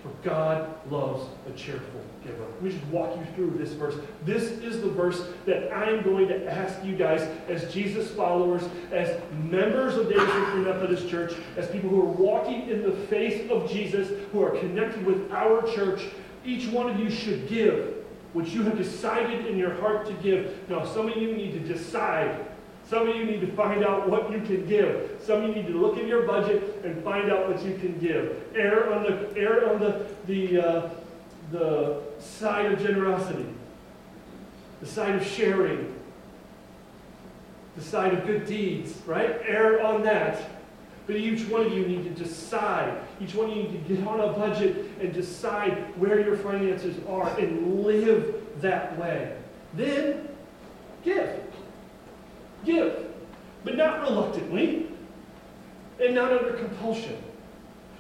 for 0.06 0.28
God 0.28 0.70
loves 0.92 1.28
a 1.48 1.52
cheerful 1.58 2.02
giver. 2.24 2.46
Me 2.62 2.72
just 2.72 2.84
walk 2.86 3.18
you 3.18 3.26
through 3.34 3.58
this 3.58 3.72
verse. 3.72 3.96
This 4.24 4.44
is 4.44 4.82
the 4.82 4.90
verse 4.90 5.28
that 5.46 5.76
I'm 5.76 6.04
going 6.04 6.28
to 6.28 6.52
ask 6.52 6.84
you 6.86 6.96
guys 6.96 7.22
as 7.50 7.74
Jesus 7.74 8.12
followers, 8.12 8.62
as 8.92 9.20
members 9.32 9.96
of 9.96 10.08
David 10.08 10.28
Free 10.28 10.62
Methodist 10.62 11.10
Church, 11.10 11.34
as 11.58 11.68
people 11.70 11.90
who 11.90 12.02
are 12.02 12.06
walking 12.06 12.70
in 12.70 12.84
the 12.84 12.92
faith 12.92 13.50
of 13.50 13.70
Jesus, 13.70 14.10
who 14.32 14.44
are 14.44 14.52
connected 14.60 15.04
with 15.06 15.32
our 15.32 15.64
church. 15.74 16.04
Each 16.46 16.68
one 16.68 16.88
of 16.88 17.00
you 17.00 17.10
should 17.10 17.48
give 17.48 17.96
what 18.34 18.48
you 18.50 18.62
have 18.64 18.78
decided 18.78 19.48
in 19.48 19.58
your 19.58 19.74
heart 19.76 20.06
to 20.06 20.14
give. 20.14 20.70
Now, 20.70 20.86
some 20.86 21.10
of 21.10 21.18
you 21.18 21.34
need 21.34 21.54
to 21.54 21.60
decide 21.60 22.46
some 22.88 23.10
of 23.10 23.16
you 23.16 23.26
need 23.26 23.42
to 23.42 23.52
find 23.54 23.84
out 23.84 24.08
what 24.08 24.32
you 24.32 24.42
can 24.42 24.68
give. 24.68 25.20
Some 25.24 25.44
of 25.44 25.50
you 25.50 25.56
need 25.56 25.68
to 25.68 25.78
look 25.78 25.98
in 25.98 26.08
your 26.08 26.24
budget 26.24 26.82
and 26.84 27.04
find 27.04 27.32
out 27.32 27.50
what 27.50 27.64
you 27.66 27.76
can 27.78 27.98
give. 28.00 28.44
Err 28.56 28.94
on 28.94 29.04
the 29.04 29.36
err 29.36 29.74
on 29.74 29.80
the 29.80 30.06
the 30.28 30.60
uh, 30.60 30.90
the 31.52 32.02
side 32.20 32.72
of 32.72 32.80
generosity, 32.80 33.48
the 34.82 34.86
side 34.86 35.16
of 35.16 35.26
sharing, 35.26 35.96
the 37.76 37.84
side 37.84 38.14
of 38.14 38.26
good 38.26 38.46
deeds. 38.46 38.94
Right? 39.08 39.36
Err 39.46 39.84
on 39.84 40.04
that. 40.04 40.52
But 41.08 41.18
each 41.18 41.48
one 41.50 41.66
of 41.66 41.72
you 41.72 41.86
need 41.86 42.04
to 42.04 42.24
decide. 42.24 43.00
Each 43.22 43.36
one 43.36 43.50
of 43.50 43.58
you 43.58 43.64
need 43.64 43.88
to 43.88 43.96
get 43.96 44.08
on 44.08 44.20
a 44.20 44.34
budget 44.34 44.90
and 45.00 45.14
decide 45.14 45.74
where 46.00 46.20
your 46.20 46.36
finances 46.38 46.96
are 47.08 47.30
and 47.38 47.84
live 47.84 48.44
that 48.62 48.98
way. 48.98 49.38
Then 49.76 50.28
give. 51.04 51.45
Give, 52.66 53.08
but 53.64 53.78
not 53.78 54.02
reluctantly 54.02 54.88
and 56.04 56.16
not 56.16 56.32
under 56.32 56.54
compulsion. 56.54 57.18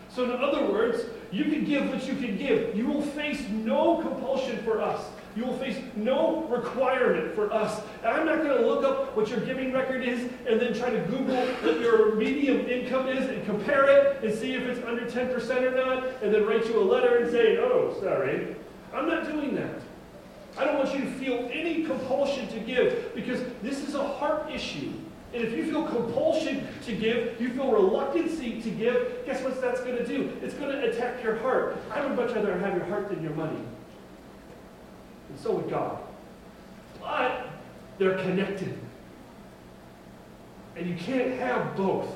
So, 0.10 0.24
in 0.24 0.32
other 0.32 0.66
words, 0.72 1.06
you 1.32 1.46
can 1.46 1.66
give 1.66 1.90
what 1.90 2.08
you 2.08 2.16
can 2.16 2.38
give. 2.38 2.76
You 2.76 2.88
will 2.88 3.02
face 3.02 3.48
no 3.50 3.98
compulsion 4.02 4.64
for 4.64 4.82
us. 4.82 5.06
You 5.36 5.46
will 5.46 5.58
face 5.58 5.78
no 5.98 6.44
requirement 6.44 7.36
for 7.36 7.52
us. 7.52 7.82
And 8.00 8.08
I'm 8.08 8.26
not 8.26 8.38
going 8.38 8.58
to 8.58 8.66
look 8.66 8.86
up 8.86 9.18
what 9.18 9.30
your 9.30 9.42
giving 9.42 9.74
record 9.74 10.02
is 10.04 10.30
and 10.48 10.62
then 10.62 10.74
try 10.74 10.90
to 10.90 11.00
Google 11.08 11.36
what 11.36 11.82
your 11.82 12.16
median 12.16 12.66
income 12.70 13.10
is 13.10 13.28
and 13.30 13.46
compare 13.46 13.90
it 13.90 14.24
and 14.24 14.34
see 14.34 14.54
if 14.54 14.64
it's 14.64 14.86
under 14.86 15.06
10% 15.06 15.62
or 15.64 15.76
not, 15.76 16.08
and 16.24 16.34
then 16.34 16.46
write 16.46 16.66
you 16.66 16.80
a 16.80 16.86
letter 16.86 17.18
and 17.18 17.32
say, 17.32 17.58
oh, 17.58 17.98
sorry. 18.02 18.56
I'm 18.94 19.10
not 19.10 19.26
doing 19.26 19.56
that. 19.56 19.82
I 20.58 20.66
don't 20.66 20.78
want 20.78 20.98
you 20.98 21.04
to 21.04 21.12
feel 21.12 21.50
any 21.52 21.84
compulsion 21.84 22.48
to 22.50 22.60
give 22.60 23.14
because 23.14 23.42
this 23.62 23.88
is 23.88 23.96
a 23.96 24.08
heart 24.08 24.50
issue. 24.52 24.92
And 25.34 25.44
if 25.44 25.52
you 25.52 25.70
feel 25.70 25.86
compulsion 25.86 26.66
to 26.86 26.96
give, 26.96 27.42
you 27.42 27.50
feel 27.50 27.70
reluctancy 27.70 28.62
to 28.62 28.70
give, 28.70 29.26
guess 29.26 29.44
what 29.44 29.60
that's 29.60 29.82
going 29.82 29.98
to 29.98 30.08
do? 30.08 30.32
It's 30.42 30.54
going 30.54 30.72
to 30.72 30.90
attack 30.90 31.22
your 31.22 31.36
heart. 31.38 31.78
I 31.92 32.06
would 32.06 32.16
much 32.16 32.34
rather 32.34 32.58
have 32.58 32.76
your 32.76 32.86
heart 32.86 33.10
than 33.10 33.22
your 33.22 33.34
money. 33.34 33.60
And 35.30 35.40
so 35.40 35.56
would 35.56 35.70
God. 35.70 36.00
But 37.02 37.48
they're 37.98 38.18
connected. 38.20 38.78
And 40.78 40.88
you 40.88 40.96
can't 40.96 41.38
have 41.40 41.76
both. 41.76 42.08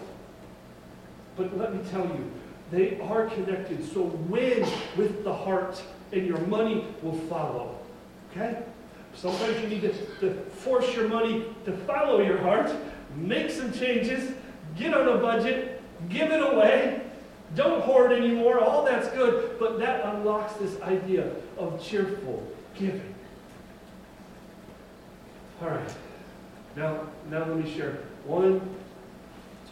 But 1.36 1.58
let 1.58 1.76
me 1.76 1.82
tell 1.90 2.06
you, 2.06 2.32
they 2.72 3.00
are 3.02 3.28
connected. 3.28 3.86
So 3.92 4.04
win 4.04 4.66
with 4.96 5.24
the 5.24 5.34
heart, 5.34 5.82
and 6.14 6.26
your 6.26 6.40
money 6.42 6.86
will 7.02 7.18
follow. 7.28 7.79
Okay? 8.32 8.62
Sometimes 9.16 9.60
you 9.62 9.68
need 9.68 9.82
to, 9.82 9.92
to 10.20 10.34
force 10.50 10.96
your 10.96 11.08
money 11.08 11.46
to 11.66 11.76
follow 11.78 12.22
your 12.22 12.38
heart, 12.38 12.72
make 13.16 13.50
some 13.50 13.74
changes, 13.74 14.34
get 14.78 14.94
on 14.94 15.08
a 15.08 15.18
budget, 15.18 15.82
give 16.10 16.32
it 16.32 16.42
away, 16.42 17.02
don't 17.56 17.82
hoard 17.82 18.12
anymore, 18.12 18.60
all 18.60 18.86
that's 18.86 19.10
good, 19.10 19.58
but 19.60 19.80
that 19.80 20.06
unlocks 20.06 20.54
this 20.54 20.80
idea 20.82 21.32
of 21.58 21.84
cheerful 21.84 22.46
giving. 22.76 23.16
All 25.62 25.70
right. 25.70 25.90
Now, 26.76 27.02
now 27.30 27.40
let 27.40 27.58
me 27.58 27.76
share 27.76 28.04
one 28.26 28.62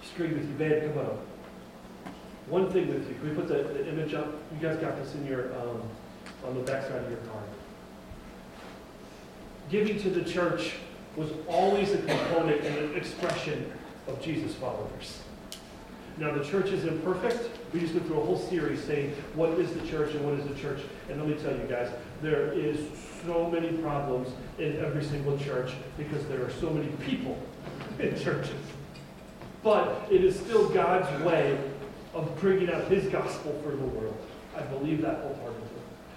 screen 0.03 0.33
with 0.33 0.49
you. 0.49 0.55
Babe, 0.55 0.93
come 0.93 1.05
on. 1.05 1.19
One 2.49 2.71
thing 2.71 2.87
with 2.87 3.07
you. 3.07 3.15
Can 3.15 3.29
we 3.29 3.35
put 3.35 3.47
the, 3.47 3.55
the 3.55 3.87
image 3.87 4.13
up? 4.13 4.27
You 4.53 4.67
guys 4.67 4.77
got 4.77 4.97
this 4.97 5.13
in 5.15 5.25
your 5.25 5.53
um, 5.61 5.81
on 6.45 6.55
the 6.55 6.61
backside 6.61 7.03
of 7.03 7.09
your 7.09 7.19
card 7.19 7.43
giving 9.69 9.99
to 10.01 10.09
the 10.09 10.23
church 10.23 10.73
was 11.15 11.29
always 11.47 11.91
a 11.93 11.97
component 11.97 12.61
and 12.61 12.77
an 12.77 12.95
expression 12.95 13.71
of 14.07 14.21
Jesus' 14.21 14.53
followers. 14.55 15.21
Now, 16.17 16.33
the 16.33 16.43
church 16.43 16.69
is 16.69 16.85
imperfect. 16.85 17.49
We 17.73 17.79
just 17.79 17.93
went 17.93 18.07
through 18.07 18.19
a 18.19 18.25
whole 18.25 18.39
series 18.39 18.83
saying, 18.83 19.13
what 19.35 19.51
is 19.59 19.71
the 19.73 19.85
church 19.87 20.15
and 20.15 20.25
what 20.25 20.33
is 20.33 20.47
the 20.47 20.55
church? 20.55 20.79
And 21.09 21.19
let 21.19 21.29
me 21.29 21.35
tell 21.35 21.51
you 21.51 21.65
guys, 21.69 21.91
there 22.21 22.51
is 22.53 22.79
so 23.25 23.49
many 23.49 23.69
problems 23.77 24.29
in 24.57 24.77
every 24.77 25.03
single 25.03 25.37
church 25.37 25.73
because 25.97 26.25
there 26.27 26.43
are 26.43 26.51
so 26.59 26.71
many 26.71 26.87
people 27.05 27.37
in 27.99 28.17
churches. 28.19 28.55
But 29.63 30.07
it 30.09 30.23
is 30.23 30.39
still 30.39 30.69
God's 30.69 31.23
way 31.23 31.59
of 32.13 32.39
bringing 32.39 32.71
out 32.71 32.85
his 32.85 33.07
gospel 33.09 33.59
for 33.63 33.71
the 33.71 33.77
world. 33.77 34.17
I 34.55 34.61
believe 34.61 35.01
that 35.01 35.19
wholeheartedly. 35.21 35.67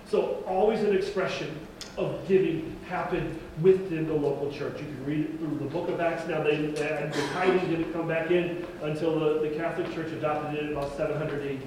So, 0.09 0.43
always 0.47 0.81
an 0.81 0.97
expression 0.97 1.55
of 2.01 2.27
giving 2.29 2.77
happened 2.89 3.39
within 3.63 4.07
the 4.07 4.15
local 4.15 4.51
church. 4.51 4.81
You 4.81 4.87
can 4.87 5.05
read 5.05 5.21
it 5.27 5.39
through 5.39 5.59
the 5.59 5.67
book 5.67 5.89
of 5.89 6.01
Acts. 6.01 6.27
Now, 6.27 6.43
they, 6.43 6.57
the 6.57 7.29
tithing 7.33 7.71
didn't 7.71 7.93
come 7.93 8.09
back 8.09 8.31
in 8.31 8.67
until 8.83 9.19
the, 9.19 9.49
the 9.49 9.55
Catholic 9.57 9.93
Church 9.95 10.11
adopted 10.13 10.59
it 10.59 10.65
in 10.67 10.73
about 10.73 10.97
700 10.97 11.47
AD. 11.47 11.63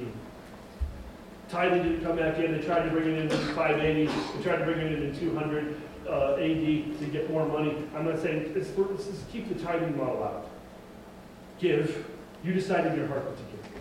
Tithing 1.49 1.83
didn't 1.83 2.03
come 2.03 2.17
back 2.17 2.39
in. 2.39 2.51
They 2.51 2.65
tried 2.65 2.83
to 2.83 2.89
bring 2.89 3.09
it 3.09 3.19
in 3.19 3.31
in 3.31 3.55
580. 3.55 4.05
They 4.05 4.43
tried 4.43 4.57
to 4.57 4.65
bring 4.65 4.79
it 4.79 4.93
in 4.93 5.03
in 5.03 5.19
200 5.19 5.81
uh, 6.09 6.33
AD 6.33 6.99
to 6.99 7.05
get 7.11 7.29
more 7.29 7.45
money. 7.45 7.77
I'm 7.95 8.05
not 8.05 8.19
saying, 8.19 8.53
it's, 8.55 8.69
it's, 8.69 9.07
it's 9.07 9.23
keep 9.31 9.49
the 9.49 9.63
tithing 9.63 9.95
model 9.97 10.23
out. 10.23 10.49
Give. 11.59 12.05
You 12.43 12.53
decide 12.53 12.87
in 12.87 12.97
your 12.97 13.07
heart 13.07 13.23
what 13.23 13.37
to 13.37 13.43
give. 13.43 13.72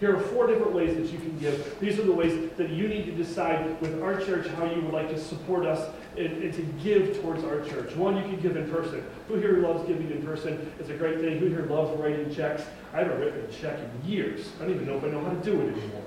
Here 0.00 0.16
are 0.16 0.20
four 0.20 0.46
different 0.46 0.72
ways 0.72 0.96
that 0.96 1.12
you 1.12 1.18
can 1.18 1.38
give. 1.38 1.78
These 1.80 1.98
are 1.98 2.02
the 2.02 2.12
ways 2.12 2.50
that 2.56 2.70
you 2.70 2.88
need 2.88 3.06
to 3.06 3.12
decide 3.12 3.80
with 3.80 4.02
our 4.02 4.20
church 4.20 4.46
how 4.48 4.64
you 4.64 4.82
would 4.82 4.92
like 4.92 5.08
to 5.10 5.18
support 5.18 5.64
us 5.64 5.88
and, 6.18 6.42
and, 6.42 6.52
to 6.54 6.62
give 6.82 7.20
towards 7.20 7.44
our 7.44 7.60
church. 7.60 7.94
One, 7.94 8.16
you 8.16 8.22
can 8.22 8.40
give 8.40 8.56
in 8.56 8.70
person. 8.70 9.04
Who 9.28 9.36
here 9.36 9.58
loves 9.58 9.86
giving 9.86 10.10
in 10.10 10.22
person? 10.22 10.72
It's 10.78 10.90
a 10.90 10.94
great 10.94 11.20
thing. 11.20 11.38
Who 11.38 11.46
here 11.46 11.66
loves 11.66 11.98
writing 11.98 12.34
checks? 12.34 12.64
I 12.92 12.98
haven't 12.98 13.20
written 13.20 13.44
a 13.44 13.52
check 13.52 13.78
in 13.78 14.08
years. 14.08 14.50
I 14.60 14.64
don't 14.64 14.74
even 14.74 14.86
know 14.86 14.96
if 14.96 15.04
I 15.04 15.08
know 15.08 15.24
how 15.24 15.30
to 15.30 15.40
do 15.42 15.60
it 15.60 15.76
anymore. 15.76 16.02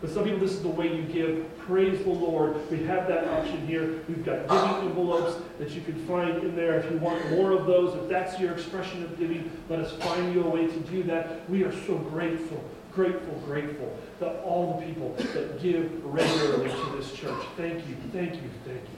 But 0.00 0.10
some 0.10 0.24
people, 0.24 0.38
this 0.38 0.52
is 0.52 0.62
the 0.62 0.68
way 0.68 0.94
you 0.94 1.02
give. 1.02 1.58
Praise 1.58 2.02
the 2.04 2.10
Lord. 2.10 2.70
We 2.70 2.84
have 2.84 3.08
that 3.08 3.26
option 3.28 3.66
here. 3.66 4.04
We've 4.08 4.24
got 4.24 4.48
giving 4.48 4.88
envelopes 4.88 5.42
that 5.58 5.70
you 5.70 5.80
can 5.80 5.94
find 6.06 6.38
in 6.44 6.54
there 6.54 6.78
if 6.78 6.90
you 6.90 6.98
want 6.98 7.28
more 7.32 7.50
of 7.50 7.66
those. 7.66 7.96
If 7.96 8.08
that's 8.08 8.38
your 8.38 8.52
expression 8.52 9.02
of 9.02 9.18
giving, 9.18 9.50
let 9.68 9.80
us 9.80 9.92
find 10.04 10.32
you 10.32 10.44
a 10.44 10.48
way 10.48 10.68
to 10.68 10.80
do 10.80 11.02
that. 11.04 11.48
We 11.50 11.64
are 11.64 11.72
so 11.86 11.96
grateful, 11.96 12.62
grateful, 12.98 13.40
grateful 13.46 13.96
that 14.18 14.42
all 14.42 14.80
the 14.80 14.86
people 14.86 15.14
that 15.32 15.62
give 15.62 16.04
regularly 16.04 16.68
to 16.68 16.96
this 16.96 17.12
church. 17.12 17.44
Thank 17.56 17.86
you, 17.86 17.94
thank 18.12 18.34
you, 18.34 18.50
thank 18.64 18.82
you. 18.82 18.97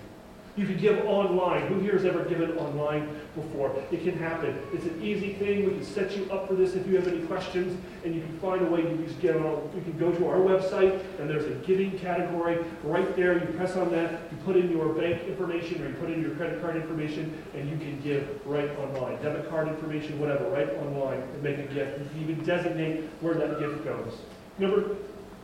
You 0.60 0.66
can 0.66 0.76
give 0.76 1.06
online. 1.06 1.66
Who 1.68 1.80
here 1.80 1.92
has 1.92 2.04
ever 2.04 2.22
given 2.24 2.50
online 2.58 3.18
before? 3.34 3.74
It 3.90 4.02
can 4.02 4.18
happen. 4.18 4.58
It's 4.74 4.84
an 4.84 5.02
easy 5.02 5.32
thing. 5.32 5.64
We 5.64 5.70
can 5.70 5.84
set 5.84 6.14
you 6.14 6.30
up 6.30 6.48
for 6.48 6.54
this 6.54 6.74
if 6.74 6.86
you 6.86 6.96
have 6.96 7.08
any 7.08 7.22
questions, 7.22 7.82
and 8.04 8.14
you 8.14 8.20
can 8.20 8.38
find 8.40 8.60
a 8.60 8.66
way 8.66 8.82
to 8.82 8.96
just 8.98 9.18
get 9.22 9.36
on. 9.36 9.70
You 9.74 9.80
can 9.80 9.96
go 9.96 10.12
to 10.12 10.28
our 10.28 10.36
website, 10.36 11.00
and 11.18 11.30
there's 11.30 11.46
a 11.46 11.54
giving 11.66 11.98
category 11.98 12.62
right 12.84 13.16
there. 13.16 13.32
You 13.38 13.46
press 13.56 13.74
on 13.74 13.90
that, 13.92 14.20
you 14.30 14.36
put 14.44 14.58
in 14.58 14.70
your 14.70 14.92
bank 14.92 15.22
information, 15.22 15.82
or 15.82 15.88
you 15.88 15.94
put 15.94 16.10
in 16.10 16.20
your 16.20 16.32
credit 16.32 16.60
card 16.60 16.76
information, 16.76 17.42
and 17.54 17.66
you 17.66 17.78
can 17.78 17.98
give 18.02 18.28
right 18.44 18.68
online. 18.80 19.16
Debit 19.22 19.48
card 19.48 19.66
information, 19.66 20.20
whatever, 20.20 20.50
right 20.50 20.68
online, 20.76 21.22
and 21.22 21.42
make 21.42 21.56
a 21.56 21.62
gift. 21.72 22.00
You 22.00 22.04
can 22.04 22.20
even 22.20 22.44
designate 22.44 23.04
where 23.22 23.32
that 23.32 23.60
gift 23.60 23.82
goes. 23.82 24.12
Number 24.58 24.94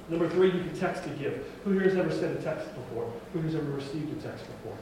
Number 0.09 0.29
three, 0.29 0.53
you 0.53 0.61
can 0.61 0.79
text 0.79 1.03
to 1.05 1.11
give. 1.11 1.45
Who 1.65 1.73
here 1.73 1.83
has 1.83 1.97
ever 1.97 2.13
sent 2.13 2.39
a 2.39 2.43
text 2.43 2.73
before? 2.75 3.13
Who 3.33 3.41
has 3.41 3.55
ever 3.55 3.73
received 3.73 4.17
a 4.17 4.29
text 4.29 4.45
before? 4.47 4.77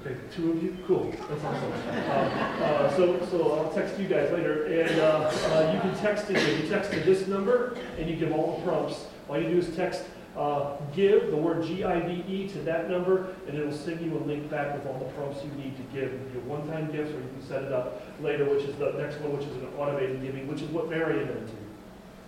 Okay, 0.00 0.16
two 0.34 0.52
of 0.52 0.62
you? 0.62 0.76
Cool. 0.86 1.12
That's 1.28 1.44
awesome. 1.44 1.72
Uh, 1.72 2.64
uh, 2.64 2.96
so, 2.96 3.26
so 3.30 3.52
I'll 3.52 3.72
text 3.72 3.98
you 3.98 4.08
guys 4.08 4.30
later. 4.32 4.64
And 4.64 5.00
uh, 5.00 5.30
uh, 5.32 5.72
you 5.74 5.80
can 5.80 5.94
text 6.00 6.26
to 6.26 6.34
give. 6.34 6.64
You 6.64 6.68
text 6.68 6.90
to 6.92 7.00
this 7.00 7.26
number, 7.26 7.78
and 7.98 8.08
you 8.08 8.16
give 8.16 8.32
all 8.32 8.58
the 8.58 8.64
prompts. 8.64 9.06
All 9.28 9.40
you 9.40 9.48
do 9.48 9.58
is 9.58 9.74
text 9.74 10.04
uh, 10.36 10.76
give, 10.94 11.30
the 11.30 11.36
word 11.36 11.64
G-I-V-E, 11.64 12.48
to 12.48 12.58
that 12.60 12.90
number, 12.90 13.34
and 13.46 13.56
it 13.56 13.64
will 13.64 13.72
send 13.72 14.00
you 14.00 14.16
a 14.16 14.20
link 14.20 14.50
back 14.50 14.74
with 14.74 14.86
all 14.86 14.98
the 14.98 15.12
prompts 15.12 15.44
you 15.44 15.50
need 15.62 15.76
to 15.76 15.82
give. 15.94 16.12
You 16.12 16.40
have 16.40 16.46
one-time 16.46 16.90
gifts, 16.90 17.10
or 17.10 17.20
you 17.20 17.28
can 17.28 17.46
set 17.46 17.62
it 17.62 17.72
up 17.72 18.02
later, 18.20 18.44
which 18.46 18.64
is 18.64 18.74
the 18.76 18.92
next 18.92 19.20
one, 19.20 19.36
which 19.36 19.46
is 19.46 19.56
an 19.56 19.68
automated 19.78 20.22
giving, 20.22 20.46
which 20.48 20.62
is 20.62 20.68
what 20.70 20.88
Mary 20.88 21.22
and 21.22 21.30
I 21.30 21.34
do. 21.34 21.52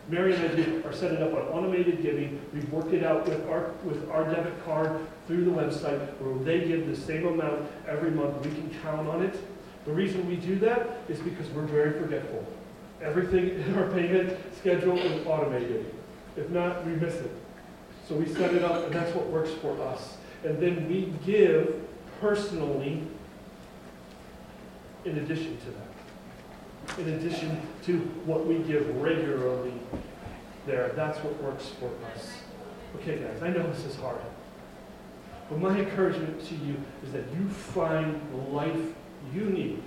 Mary 0.08 0.34
and 0.34 0.44
I 0.44 0.54
do, 0.54 0.82
are 0.84 0.92
setting 0.92 1.22
up 1.22 1.32
on 1.32 1.42
automated 1.48 2.02
giving. 2.02 2.40
We've 2.52 2.70
worked 2.70 2.92
it 2.92 3.02
out 3.02 3.26
with 3.26 3.48
our, 3.48 3.70
with 3.84 4.10
our 4.10 4.24
debit 4.24 4.64
card 4.64 5.00
through 5.26 5.44
the 5.44 5.50
website 5.50 5.98
where 6.20 6.44
they 6.44 6.68
give 6.68 6.86
the 6.86 6.96
same 6.96 7.26
amount 7.26 7.66
every 7.88 8.10
month. 8.10 8.44
We 8.44 8.52
can 8.52 8.70
count 8.82 9.08
on 9.08 9.22
it. 9.22 9.34
The 9.86 9.92
reason 9.92 10.26
we 10.28 10.36
do 10.36 10.58
that 10.60 10.98
is 11.08 11.20
because 11.20 11.48
we're 11.50 11.62
very 11.62 11.98
forgetful. 11.98 12.44
Everything 13.02 13.50
in 13.60 13.74
our 13.78 13.90
payment 13.90 14.38
schedule 14.58 14.98
is 14.98 15.26
automated. 15.26 15.94
If 16.36 16.50
not, 16.50 16.84
we 16.84 16.92
miss 16.92 17.14
it. 17.14 17.30
So 18.06 18.14
we 18.14 18.26
set 18.26 18.54
it 18.54 18.62
up, 18.62 18.84
and 18.84 18.94
that's 18.94 19.14
what 19.14 19.26
works 19.28 19.50
for 19.50 19.80
us. 19.80 20.16
And 20.44 20.58
then 20.60 20.88
we 20.88 21.12
give 21.24 21.82
personally 22.20 23.02
in 25.04 25.18
addition 25.18 25.56
to 25.58 25.66
that 25.66 26.03
in 26.98 27.08
addition 27.14 27.60
to 27.84 27.98
what 28.24 28.46
we 28.46 28.58
give 28.58 28.88
regularly 28.96 29.72
there. 30.66 30.92
That's 30.94 31.18
what 31.18 31.42
works 31.42 31.68
for 31.80 31.90
us. 32.14 32.38
Okay, 32.96 33.18
guys, 33.18 33.42
I 33.42 33.48
know 33.48 33.68
this 33.70 33.84
is 33.84 33.96
hard. 33.96 34.20
But 35.50 35.58
my 35.58 35.78
encouragement 35.78 36.44
to 36.46 36.54
you 36.54 36.76
is 37.04 37.12
that 37.12 37.24
you 37.34 37.48
find 37.48 38.20
the 38.30 38.36
life 38.36 38.94
you 39.34 39.44
need 39.44 39.82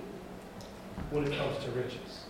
when 1.12 1.26
it 1.26 1.38
comes 1.38 1.64
to 1.64 1.72
riches. 1.72 2.26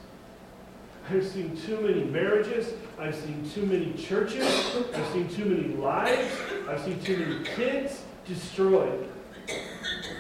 I've 1.10 1.26
seen 1.26 1.56
too 1.56 1.80
many 1.80 2.04
marriages. 2.04 2.74
I've 3.00 3.16
seen 3.16 3.50
too 3.50 3.66
many 3.66 3.94
churches. 3.94 4.46
I've 4.94 5.08
seen 5.14 5.30
too 5.30 5.46
many 5.46 5.76
lives. 5.76 6.32
I've 6.68 6.82
seen 6.82 7.00
too 7.02 7.18
many 7.18 7.46
kids 7.46 8.04
destroyed 8.26 9.10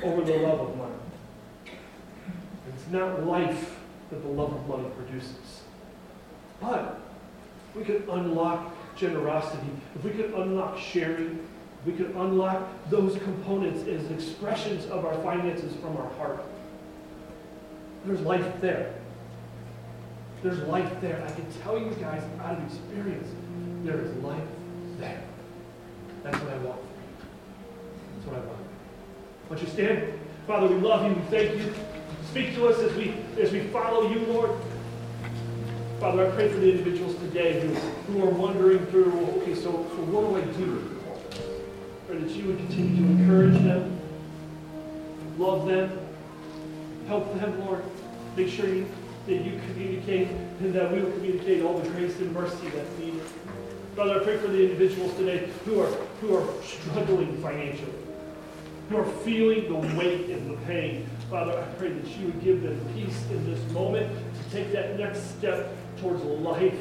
over 0.04 0.22
the 0.24 0.38
love 0.38 0.62
of 0.62 0.78
money. 0.78 0.94
It's 2.70 2.88
not 2.90 3.26
life 3.26 3.77
that 4.10 4.22
the 4.22 4.28
love 4.28 4.54
of 4.54 4.68
money 4.68 4.90
produces. 4.96 5.62
But 6.62 7.00
we 7.76 7.84
could 7.84 8.08
unlock 8.10 8.74
generosity, 8.96 9.70
if 9.96 10.04
we 10.04 10.12
could 10.12 10.34
unlock 10.34 10.78
sharing, 10.78 11.48
we 11.86 11.94
could 11.94 12.16
unlock 12.16 12.68
those 12.90 13.18
components 13.20 13.88
as 13.88 14.10
expressions 14.12 14.86
of 14.88 15.06
our 15.06 15.14
finances 15.22 15.74
from 15.76 15.96
our 15.98 16.10
heart. 16.16 16.44
There's 18.06 18.22
life 18.22 18.46
there. 18.62 18.94
There's 20.44 20.60
life 20.60 20.92
there. 21.02 21.24
I 21.26 21.32
can 21.32 21.46
tell 21.62 21.78
you 21.78 21.92
guys 22.00 22.24
out 22.42 22.58
of 22.58 22.64
experience, 22.66 23.28
there 23.84 24.00
is 24.02 24.14
life 24.24 24.42
there. 24.98 25.22
That's 26.24 26.38
what 26.40 26.54
I 26.54 26.58
want 26.58 26.80
for 26.80 27.02
you. 27.02 27.28
That's 28.16 28.28
what 28.28 28.36
I 28.36 28.46
want. 28.46 28.60
Why 29.48 29.58
don't 29.58 29.66
you 29.66 29.72
stand? 29.72 30.20
Father, 30.46 30.68
we 30.68 30.76
love 30.76 31.06
you. 31.06 31.14
We 31.14 31.22
thank 31.30 31.58
you. 31.58 31.74
Speak 32.38 32.54
to 32.54 32.68
us 32.68 32.78
as 32.84 32.96
we 32.96 33.16
as 33.42 33.52
we 33.52 33.62
follow 33.62 34.12
you, 34.12 34.20
Lord. 34.28 34.52
Father, 36.00 36.28
I 36.28 36.36
pray 36.36 36.50
for 36.50 36.60
the 36.60 36.70
individuals 36.70 37.16
today 37.16 37.60
who, 37.62 37.74
who 37.74 38.24
are 38.24 38.30
wondering 38.30 38.86
through, 38.92 39.12
okay, 39.38 39.56
so, 39.56 39.72
so 39.72 39.98
what 40.12 40.22
do 40.22 40.38
I 40.38 40.54
do? 40.56 41.00
Pray 42.08 42.20
that 42.20 42.30
you 42.30 42.46
would 42.46 42.58
continue 42.58 42.96
to 42.96 43.12
encourage 43.12 43.56
them, 43.64 44.00
love 45.40 45.66
them, 45.66 45.98
help 47.08 47.34
them, 47.40 47.60
Lord. 47.66 47.84
Make 48.36 48.50
sure 48.50 48.72
you, 48.72 48.86
that 49.26 49.34
you 49.34 49.60
communicate 49.72 50.28
and 50.60 50.72
that 50.76 50.92
we 50.92 51.02
will 51.02 51.12
communicate 51.14 51.64
all 51.64 51.80
the 51.80 51.90
grace 51.90 52.20
and 52.20 52.32
mercy 52.36 52.70
that's 52.70 53.00
needed. 53.00 53.24
Father, 53.96 54.22
I 54.22 54.24
pray 54.24 54.38
for 54.38 54.50
the 54.50 54.62
individuals 54.62 55.12
today 55.16 55.50
who 55.66 55.80
are 55.80 55.90
who 56.22 56.36
are 56.36 56.48
struggling 56.62 57.42
financially, 57.42 57.98
who 58.90 58.98
are 58.98 59.06
feeling 59.26 59.64
the 59.64 59.98
weight 59.98 60.30
and 60.30 60.52
the 60.52 60.58
pain 60.68 61.10
Father, 61.30 61.60
I 61.60 61.66
pray 61.78 61.90
that 61.90 62.18
you 62.18 62.28
would 62.28 62.42
give 62.42 62.62
them 62.64 62.80
peace 62.96 63.22
in 63.32 63.46
this 63.46 63.60
moment 63.72 64.10
to 64.10 64.50
take 64.56 64.72
that 64.72 64.98
next 64.98 65.38
step 65.38 65.76
towards 66.00 66.24
life. 66.24 66.78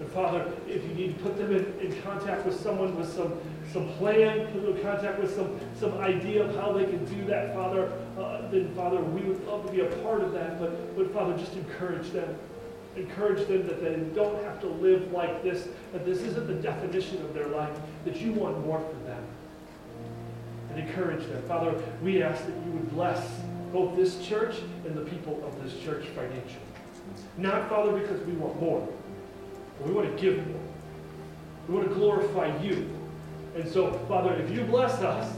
And 0.00 0.10
Father, 0.10 0.52
if 0.66 0.82
you 0.82 0.94
need 0.94 1.16
to 1.16 1.22
put 1.22 1.36
them 1.38 1.54
in, 1.54 1.78
in 1.78 2.02
contact 2.02 2.44
with 2.44 2.60
someone 2.60 2.96
with 2.98 3.12
some, 3.12 3.38
some 3.72 3.88
plan, 3.94 4.46
put 4.52 4.62
them 4.62 4.76
in 4.76 4.82
contact 4.82 5.20
with 5.20 5.32
some, 5.32 5.60
some 5.78 5.96
idea 5.98 6.42
of 6.42 6.56
how 6.56 6.72
they 6.72 6.86
can 6.86 7.04
do 7.04 7.24
that, 7.26 7.54
Father, 7.54 7.92
uh, 8.18 8.48
then 8.50 8.74
Father, 8.74 9.00
we 9.00 9.22
would 9.22 9.46
love 9.46 9.64
to 9.66 9.72
be 9.72 9.80
a 9.80 9.96
part 10.02 10.20
of 10.20 10.32
that. 10.32 10.58
But, 10.58 10.96
but 10.96 11.12
Father, 11.12 11.38
just 11.38 11.52
encourage 11.52 12.10
them. 12.10 12.36
Encourage 12.96 13.46
them 13.46 13.64
that 13.68 13.80
they 13.80 13.94
don't 14.12 14.42
have 14.42 14.60
to 14.60 14.66
live 14.66 15.12
like 15.12 15.44
this, 15.44 15.68
that 15.92 16.04
this 16.04 16.18
isn't 16.22 16.48
the 16.48 16.54
definition 16.54 17.22
of 17.22 17.32
their 17.32 17.46
life, 17.46 17.76
that 18.04 18.16
you 18.16 18.32
want 18.32 18.64
more 18.66 18.80
for 18.80 19.08
them 19.08 19.24
encourage 20.78 21.26
them. 21.26 21.42
Father, 21.42 21.80
we 22.02 22.22
ask 22.22 22.44
that 22.44 22.54
you 22.64 22.72
would 22.72 22.90
bless 22.90 23.26
both 23.72 23.96
this 23.96 24.24
church 24.26 24.56
and 24.84 24.94
the 24.94 25.02
people 25.02 25.42
of 25.46 25.62
this 25.62 25.78
church 25.82 26.06
financially. 26.08 26.62
Not, 27.36 27.68
Father, 27.68 27.92
because 27.98 28.20
we 28.26 28.32
want 28.32 28.60
more, 28.60 28.86
but 29.78 29.88
we 29.88 29.94
want 29.94 30.14
to 30.14 30.22
give 30.22 30.46
more. 30.46 30.60
We 31.68 31.74
want 31.74 31.88
to 31.88 31.94
glorify 31.94 32.56
you. 32.62 32.88
And 33.54 33.68
so, 33.68 33.92
Father, 34.08 34.34
if 34.34 34.50
you 34.50 34.62
bless 34.64 34.94
us, 35.02 35.34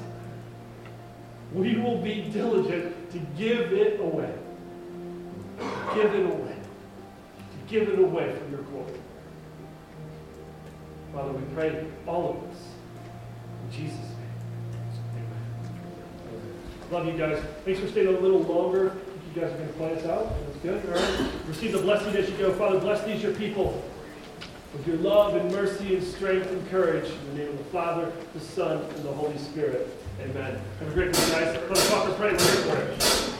we 1.52 1.76
will 1.76 2.00
be 2.00 2.22
diligent 2.32 3.10
to 3.12 3.18
give 3.36 3.72
it 3.72 4.00
away. 4.00 4.32
Give 5.94 6.14
it 6.14 6.26
away. 6.26 6.56
To 6.56 7.68
give 7.68 7.88
it 7.88 7.98
away 7.98 8.32
for 8.36 8.48
your 8.50 8.62
glory. 8.62 8.92
Father, 11.12 11.32
we 11.32 11.54
pray 11.54 11.86
all 12.06 12.30
of 12.30 12.50
us 12.50 12.62
in 13.64 13.72
Jesus' 13.72 14.09
Love 16.90 17.06
you 17.06 17.12
guys. 17.12 17.40
Thanks 17.64 17.78
for 17.78 17.86
staying 17.86 18.08
a 18.08 18.18
little 18.18 18.40
longer. 18.40 18.96
You 19.32 19.40
guys 19.40 19.52
are 19.52 19.56
going 19.56 19.68
to 19.68 19.74
play 19.74 19.94
us 19.94 20.04
out. 20.06 20.34
That's 20.44 20.56
good. 20.58 20.86
All 20.86 20.94
right. 20.94 21.32
Receive 21.46 21.70
the 21.70 21.78
blessing 21.78 22.16
as 22.16 22.28
you 22.28 22.36
go. 22.36 22.52
Father, 22.54 22.80
bless 22.80 23.04
these 23.04 23.22
your 23.22 23.32
people 23.34 23.80
with 24.72 24.86
your 24.88 24.96
love 24.96 25.36
and 25.36 25.52
mercy 25.52 25.94
and 25.94 26.02
strength 26.02 26.50
and 26.50 26.68
courage. 26.68 27.08
In 27.08 27.36
the 27.36 27.42
name 27.42 27.52
of 27.52 27.58
the 27.58 27.64
Father, 27.64 28.12
the 28.34 28.40
Son, 28.40 28.82
and 28.82 29.04
the 29.04 29.12
Holy 29.12 29.38
Spirit. 29.38 29.88
Amen. 30.20 30.60
Have 30.80 30.88
a 30.88 30.92
great 30.92 31.16
week, 31.16 31.30
guys. 31.30 31.54
Let 31.54 31.70
us 31.70 31.90
talk 31.90 32.08
or 32.08 32.12
pray. 32.14 32.32
We're 32.32 32.38
here 32.38 32.74
for 32.74 32.76
it. 32.76 33.39